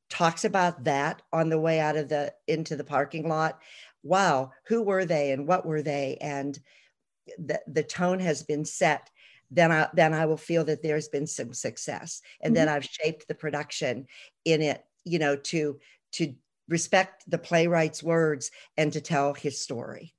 talks 0.09 0.45
about 0.45 0.83
that 0.83 1.21
on 1.33 1.49
the 1.49 1.59
way 1.59 1.79
out 1.79 1.97
of 1.97 2.09
the 2.09 2.33
into 2.47 2.75
the 2.75 2.83
parking 2.83 3.27
lot, 3.27 3.59
wow, 4.03 4.51
who 4.67 4.81
were 4.81 5.05
they 5.05 5.31
and 5.31 5.47
what 5.47 5.65
were 5.65 5.81
they? 5.81 6.17
And 6.21 6.57
the, 7.37 7.59
the 7.67 7.83
tone 7.83 8.19
has 8.19 8.43
been 8.43 8.65
set, 8.65 9.09
then 9.51 9.71
I 9.71 9.87
then 9.93 10.13
I 10.13 10.25
will 10.25 10.37
feel 10.37 10.63
that 10.65 10.81
there's 10.83 11.07
been 11.07 11.27
some 11.27 11.53
success. 11.53 12.21
And 12.41 12.55
mm-hmm. 12.55 12.65
then 12.65 12.69
I've 12.69 12.85
shaped 12.85 13.27
the 13.27 13.35
production 13.35 14.07
in 14.45 14.61
it, 14.61 14.83
you 15.03 15.19
know, 15.19 15.35
to 15.35 15.79
to 16.13 16.33
respect 16.67 17.23
the 17.27 17.37
playwright's 17.37 18.03
words 18.03 18.51
and 18.77 18.91
to 18.93 19.01
tell 19.01 19.33
his 19.33 19.61
story. 19.61 20.13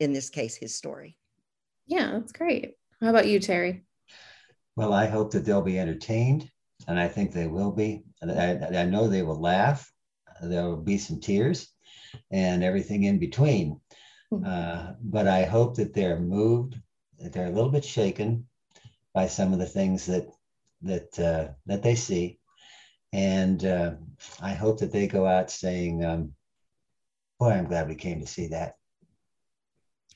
In 0.00 0.12
this 0.12 0.30
case, 0.30 0.56
his 0.56 0.74
story. 0.76 1.16
Yeah, 1.86 2.12
that's 2.12 2.32
great. 2.32 2.74
How 3.00 3.10
about 3.10 3.28
you, 3.28 3.38
Terry? 3.38 3.84
Well, 4.76 4.92
I 4.92 5.06
hope 5.06 5.32
that 5.32 5.44
they'll 5.44 5.62
be 5.62 5.78
entertained 5.78 6.50
and 6.88 6.98
I 6.98 7.08
think 7.08 7.32
they 7.32 7.46
will 7.46 7.70
be. 7.70 8.02
I, 8.22 8.58
I 8.58 8.84
know 8.84 9.06
they 9.06 9.22
will 9.22 9.40
laugh. 9.40 9.90
There 10.42 10.64
will 10.64 10.76
be 10.76 10.98
some 10.98 11.20
tears 11.20 11.68
and 12.30 12.62
everything 12.62 13.04
in 13.04 13.18
between. 13.18 13.80
Hmm. 14.30 14.44
Uh, 14.44 14.92
but 15.00 15.28
I 15.28 15.44
hope 15.44 15.76
that 15.76 15.94
they're 15.94 16.18
moved, 16.18 16.76
that 17.18 17.32
they're 17.32 17.46
a 17.46 17.52
little 17.52 17.70
bit 17.70 17.84
shaken 17.84 18.46
by 19.12 19.28
some 19.28 19.52
of 19.52 19.58
the 19.58 19.66
things 19.66 20.06
that 20.06 20.26
that 20.82 21.18
uh, 21.18 21.52
that 21.66 21.82
they 21.82 21.94
see, 21.94 22.38
and 23.14 23.64
uh, 23.64 23.92
I 24.42 24.54
hope 24.54 24.80
that 24.80 24.90
they 24.90 25.06
go 25.06 25.24
out 25.24 25.48
saying, 25.48 26.04
um, 26.04 26.32
"Boy, 27.38 27.50
I'm 27.50 27.66
glad 27.66 27.88
we 27.88 27.94
came 27.94 28.20
to 28.20 28.26
see 28.26 28.48
that." 28.48 28.74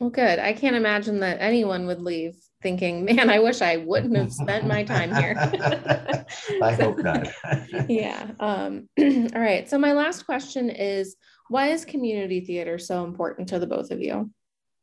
Well, 0.01 0.11
good. 0.11 0.41
I 0.41 0.53
can't 0.53 0.77
imagine 0.77 1.21
that 1.21 1.41
anyone 1.41 1.87
would 1.87 2.03
leave 2.03 2.35
thinking, 2.61 3.05
man, 3.05 3.31
I 3.31 3.39
wish 3.39 3.63
I 3.63 3.77
wouldn't 3.77 4.17
have 4.17 4.33
spent 4.33 4.67
my 4.67 4.83
time 4.83 5.15
here. 5.15 5.35
I 6.63 6.73
hope 6.81 6.99
not. 6.99 7.29
yeah. 7.89 8.33
Um, 8.41 8.89
all 8.99 9.41
right. 9.41 9.69
So, 9.71 9.79
my 9.79 9.93
last 9.93 10.27
question 10.27 10.69
is 10.69 11.15
why 11.49 11.69
is 11.69 11.85
community 11.85 12.41
theater 12.41 12.79
so 12.79 13.05
important 13.05 13.49
to 13.51 13.61
the 13.61 13.67
both 13.67 13.93
of 13.93 14.01
you? 14.01 14.31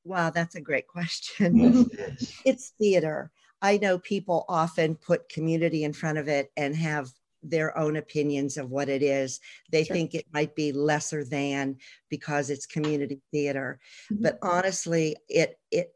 Wow, 0.06 0.30
that's 0.30 0.56
a 0.56 0.62
great 0.62 0.88
question. 0.88 1.58
Yes, 1.58 1.88
it 1.88 2.00
is. 2.00 2.42
it's 2.46 2.74
theater. 2.80 3.32
I 3.62 3.78
know 3.78 4.00
people 4.00 4.46
often 4.48 4.96
put 4.96 5.28
community 5.28 5.84
in 5.84 5.92
front 5.92 6.18
of 6.18 6.28
it 6.30 6.52
and 6.56 6.76
have 6.76 7.10
their 7.50 7.78
own 7.78 7.96
opinions 7.96 8.58
of 8.58 8.72
what 8.72 8.90
it 8.90 9.02
is. 9.04 9.40
They 9.72 9.84
Sure. 9.84 9.96
think 9.96 10.16
it 10.16 10.26
might 10.34 10.56
be 10.56 10.72
lesser 10.72 11.24
than 11.24 11.78
because 12.10 12.50
it's 12.50 12.66
community 12.66 13.22
theater. 13.32 13.80
Mhm. 14.12 14.22
But 14.22 14.40
honestly, 14.42 15.16
it 15.30 15.60
it 15.72 15.96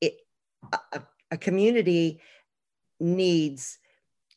it 0.00 0.20
a, 0.72 0.78
a- 0.92 1.06
a 1.32 1.36
community 1.36 2.20
needs 3.00 3.78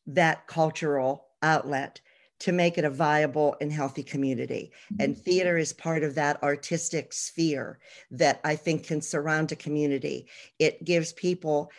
that 0.08 0.48
cultural 0.48 1.28
outlet 1.41 2.02
to 2.39 2.52
make 2.54 2.78
it 2.78 2.86
a 2.86 2.89
viable 2.89 3.56
and 3.60 3.72
healthy 3.72 4.02
community. 4.02 4.72
And 4.98 5.17
theater 5.17 5.58
is 5.58 5.74
part 5.74 6.04
of 6.04 6.15
that 6.15 6.41
artistic 6.41 7.12
sphere 7.12 7.80
that 8.12 8.39
I 8.45 8.56
think 8.56 8.86
can 8.88 9.02
surround 9.02 9.52
a 9.52 9.58
community. 9.58 10.30
It 10.58 10.84
gives 10.86 11.12
people 11.13 11.69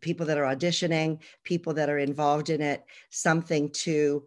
people 0.00 0.26
that 0.26 0.38
are 0.38 0.54
auditioning, 0.56 1.18
people 1.44 1.74
that 1.74 1.88
are 1.90 1.98
involved 1.98 2.50
in 2.50 2.60
it, 2.60 2.84
something 3.10 3.70
to 3.70 4.24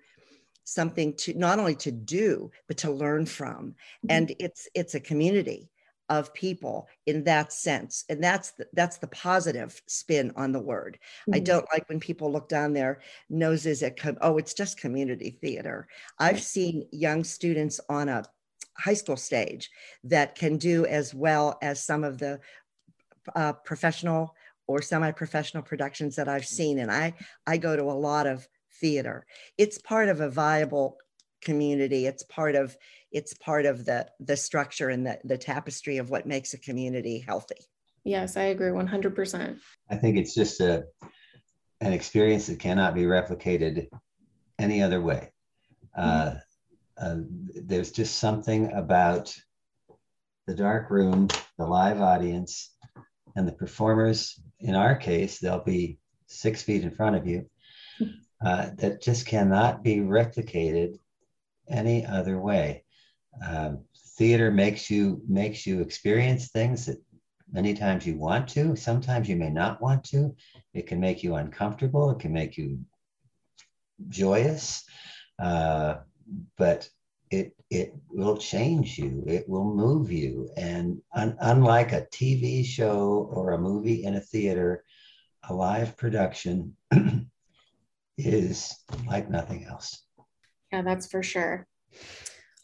something 0.64 1.16
to 1.16 1.34
not 1.34 1.58
only 1.58 1.76
to 1.76 1.92
do 1.92 2.52
but 2.68 2.78
to 2.78 2.92
learn 2.92 3.26
from. 3.26 3.76
Mhm. 4.06 4.10
And 4.10 4.36
it's 4.40 4.68
it's 4.76 4.96
a 4.96 5.00
community 5.00 5.70
of 6.10 6.34
people 6.34 6.88
in 7.06 7.24
that 7.24 7.54
sense 7.54 8.04
and 8.10 8.24
that's 8.24 8.52
the, 8.52 8.68
that's 8.74 8.98
the 8.98 9.08
positive 9.08 9.80
spin 9.86 10.32
on 10.36 10.52
the 10.52 10.60
word 10.60 10.98
i 11.34 11.40
Mhm. 11.40 11.44
don't 11.46 11.68
like 11.72 11.88
when 11.88 12.00
people 12.00 12.32
look 12.32 12.50
down 12.50 12.74
their 12.74 13.00
noses 13.30 13.84
at 13.84 13.96
com- 13.96 14.18
oh 14.22 14.38
it's 14.40 14.56
just 14.56 14.80
community 14.80 15.38
theater 15.40 15.88
i've 16.18 16.42
seen 16.42 16.88
young 16.92 17.24
students 17.24 17.80
on 17.90 18.10
a 18.10 18.24
high 18.76 18.96
school 18.96 19.18
stage 19.18 19.70
that 20.04 20.34
can 20.34 20.58
do 20.58 20.84
as 20.88 21.14
well 21.14 21.60
as 21.62 21.84
some 21.84 22.04
of 22.04 22.18
the 22.18 22.40
uh, 23.36 23.54
professional 23.54 24.36
or 24.70 24.84
semi-professional 24.84 25.64
productions 25.64 26.16
that 26.16 26.30
I've 26.30 26.46
seen, 26.46 26.78
and 26.78 26.92
I 26.92 27.16
I 27.48 27.58
go 27.58 27.76
to 27.76 27.84
a 27.84 28.00
lot 28.10 28.28
of 28.28 28.48
theater. 28.80 29.26
It's 29.58 29.80
part 29.80 30.10
of 30.10 30.22
a 30.22 30.30
viable 30.30 30.98
community. 31.42 32.06
It's 32.06 32.22
part 32.24 32.56
of 32.56 32.78
it's 33.12 33.34
part 33.34 33.66
of 33.66 33.84
the 33.86 34.08
the 34.20 34.38
structure 34.38 34.90
and 34.90 35.08
the 35.08 35.18
the 35.24 35.40
tapestry 35.40 35.98
of 35.98 36.12
what 36.12 36.28
makes 36.28 36.54
a 36.54 36.60
community 36.60 37.18
healthy. 37.18 37.66
Yes, 38.04 38.38
I 38.38 38.44
agree 38.44 38.70
100%. 38.70 39.60
I 39.90 39.96
think 39.96 40.18
it's 40.18 40.36
just 40.36 40.62
a 40.62 40.86
an 41.82 41.92
experience 41.92 42.46
that 42.48 42.60
cannot 42.60 42.94
be 42.94 43.04
replicated 43.04 43.88
any 44.60 44.84
other 44.84 45.02
way. 45.02 45.32
Uh, 45.98 46.36
uh, 47.02 47.16
there's 47.56 47.92
just 47.92 48.20
something 48.20 48.72
about 48.74 49.36
the 50.46 50.54
dark 50.54 50.92
room, 50.92 51.28
the 51.58 51.66
live 51.66 52.02
audience, 52.02 52.76
and 53.36 53.48
the 53.48 53.54
performers. 53.54 54.40
In 54.60 54.76
our 54.76 54.96
case, 54.96 55.40
they'll 55.40 55.64
be 55.64 56.00
six 56.28 56.62
feet 56.62 56.84
in 56.84 56.92
front 56.92 57.16
of 57.16 57.28
you. 57.28 57.50
Uh, 58.44 58.70
that 58.78 59.02
just 59.02 59.26
cannot 59.26 59.84
be 59.84 59.98
replicated 59.98 60.98
any 61.68 62.06
other 62.06 62.40
way. 62.40 62.84
Um, 63.46 63.84
theater 64.18 64.52
makes 64.52 64.90
you 64.90 65.22
makes 65.28 65.66
you 65.66 65.82
experience 65.82 66.50
things 66.50 66.86
that 66.86 67.02
many 67.52 67.74
times 67.74 68.06
you 68.06 68.16
want 68.16 68.48
to 68.50 68.76
sometimes 68.76 69.30
you 69.30 69.36
may 69.36 69.50
not 69.50 69.82
want 69.82 70.04
to 70.04 70.36
it 70.74 70.88
can 70.88 71.00
make 71.00 71.24
you 71.24 71.36
uncomfortable 71.36 72.12
it 72.12 72.20
can 72.20 72.34
make 72.34 72.58
you 72.58 72.80
joyous 74.10 74.84
uh, 75.42 75.96
but 76.58 76.90
it 77.70 77.94
will 78.10 78.38
change 78.38 78.98
you 78.98 79.24
it 79.28 79.48
will 79.48 79.64
move 79.64 80.12
you 80.12 80.50
and 80.58 81.00
un- 81.14 81.38
unlike 81.42 81.92
a 81.92 82.02
tv 82.12 82.66
show 82.66 83.30
or 83.32 83.52
a 83.52 83.58
movie 83.58 84.04
in 84.04 84.16
a 84.16 84.22
theater 84.22 84.84
a 85.50 85.54
live 85.54 85.96
production 85.96 86.76
is 88.18 88.76
like 89.08 89.30
nothing 89.30 89.66
else 89.66 90.04
Yeah, 90.72 90.82
that's 90.84 91.08
for 91.08 91.24
sure. 91.24 91.68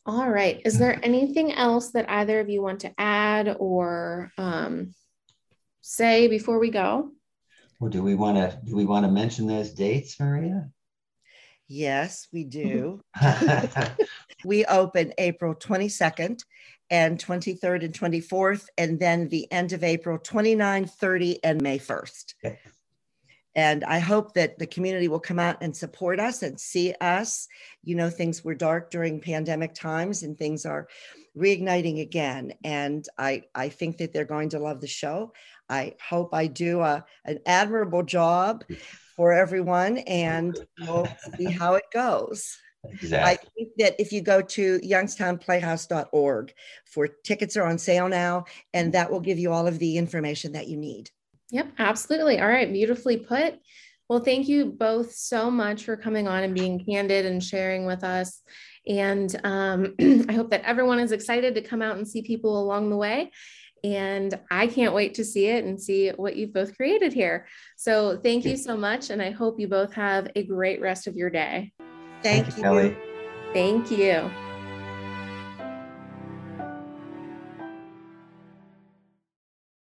All 0.06 0.30
right. 0.30 0.62
Is 0.66 0.78
there 0.78 1.00
anything 1.02 1.54
else 1.54 1.92
that 1.92 2.08
either 2.08 2.40
of 2.40 2.50
you 2.50 2.62
want 2.62 2.82
to 2.82 2.94
add 3.00 3.56
or 3.60 4.32
um, 4.38 4.94
say 5.82 6.28
before 6.28 6.60
we 6.60 6.70
go? 6.70 7.12
well 7.80 7.90
do 7.90 8.02
we 8.04 8.16
want 8.16 8.38
to 8.38 8.60
do 8.64 8.76
we 8.76 8.86
want 8.86 9.06
to 9.06 9.12
mention 9.12 9.48
those 9.48 9.74
dates 9.74 10.20
maria 10.20 10.70
Yes, 11.68 12.28
we 12.32 12.44
do. 12.44 13.02
We 14.46 14.64
open 14.66 15.14
April 15.18 15.56
22nd 15.56 16.44
and 16.92 17.18
23rd 17.18 17.86
and 17.86 17.94
24th, 17.94 18.68
and 18.78 19.00
then 19.00 19.28
the 19.28 19.52
end 19.52 19.74
of 19.74 19.84
April 19.84 20.20
29, 20.20 20.86
30, 20.86 21.44
and 21.44 21.62
May 21.62 21.80
1st. 21.80 22.36
Okay. 22.46 22.60
And 23.56 23.84
I 23.86 24.00
hope 24.00 24.34
that 24.34 24.60
the 24.60 24.68
community 24.68 25.08
will 25.08 25.20
come 25.20 25.40
out 25.40 25.58
and 25.62 25.76
support 25.76 26.20
us 26.20 26.44
and 26.44 26.60
see 26.60 26.94
us. 27.00 27.48
You 27.84 27.96
know, 27.96 28.10
things 28.10 28.44
were 28.44 28.54
dark 28.54 28.92
during 28.92 29.22
pandemic 29.22 29.74
times 29.74 30.24
and 30.24 30.38
things 30.38 30.66
are 30.66 30.90
reigniting 31.38 32.02
again. 32.02 32.54
And 32.66 33.08
I, 33.18 33.44
I 33.56 33.70
think 33.70 33.98
that 33.98 34.12
they're 34.12 34.26
going 34.26 34.50
to 34.50 34.60
love 34.60 34.82
the 34.82 34.88
show. 34.88 35.32
I 35.70 35.96
hope 36.06 36.34
I 36.34 36.48
do 36.48 36.82
a, 36.82 37.06
an 37.24 37.40
admirable 37.46 38.04
job 38.04 38.66
for 39.16 39.34
everyone 39.34 40.00
and 40.00 40.58
we'll 40.82 41.08
see 41.38 41.46
how 41.52 41.76
it 41.76 41.86
goes. 41.94 42.58
I 43.12 43.38
think 43.58 43.70
that 43.78 43.96
if 44.00 44.12
you 44.12 44.22
go 44.22 44.42
to 44.42 44.80
youngstownplayhouse.org 44.80 46.54
for 46.86 47.08
tickets 47.08 47.58
are 47.58 47.66
on 47.66 47.78
sale 47.78 48.08
now, 48.08 48.46
and 48.74 48.94
that 48.94 49.12
will 49.12 49.20
give 49.20 49.40
you 49.40 49.52
all 49.52 49.68
of 49.68 49.80
the 49.80 49.98
information 49.98 50.52
that 50.52 50.68
you 50.68 50.78
need. 50.78 51.10
Yep, 51.52 51.72
absolutely. 51.80 52.40
All 52.40 52.48
right, 52.48 52.72
beautifully 52.72 53.18
put. 53.18 53.60
Well, 54.08 54.20
thank 54.20 54.48
you 54.48 54.66
both 54.66 55.14
so 55.14 55.50
much 55.50 55.84
for 55.84 55.98
coming 55.98 56.28
on 56.28 56.44
and 56.44 56.54
being 56.54 56.84
candid 56.86 57.26
and 57.26 57.44
sharing 57.44 57.86
with 57.86 58.04
us. 58.04 58.42
And 58.88 59.36
um, 59.44 59.96
I 60.30 60.34
hope 60.34 60.52
that 60.52 60.64
everyone 60.64 61.00
is 61.00 61.12
excited 61.12 61.56
to 61.56 61.62
come 61.62 61.82
out 61.82 61.98
and 61.98 62.08
see 62.08 62.22
people 62.22 62.62
along 62.62 62.90
the 62.90 62.98
way. 62.98 63.32
And 63.86 64.40
I 64.50 64.66
can't 64.66 64.96
wait 64.96 65.14
to 65.16 65.24
see 65.24 65.46
it 65.46 65.64
and 65.64 65.80
see 65.80 66.10
what 66.10 66.36
you've 66.36 66.54
both 66.54 66.76
created 66.76 67.14
here. 67.14 67.46
So 67.78 68.18
thank 68.18 68.44
you 68.44 68.58
so 68.58 68.76
much. 68.76 69.12
And 69.12 69.22
I 69.22 69.30
hope 69.30 69.60
you 69.60 69.68
both 69.68 69.94
have 69.94 70.28
a 70.36 70.44
great 70.44 70.82
rest 70.82 71.06
of 71.06 71.16
your 71.16 71.30
day. 71.30 71.72
Thank, 72.24 72.48
you. 72.58 72.64
kelly 72.64 72.98
Thank 73.54 73.92
you. 73.92 74.32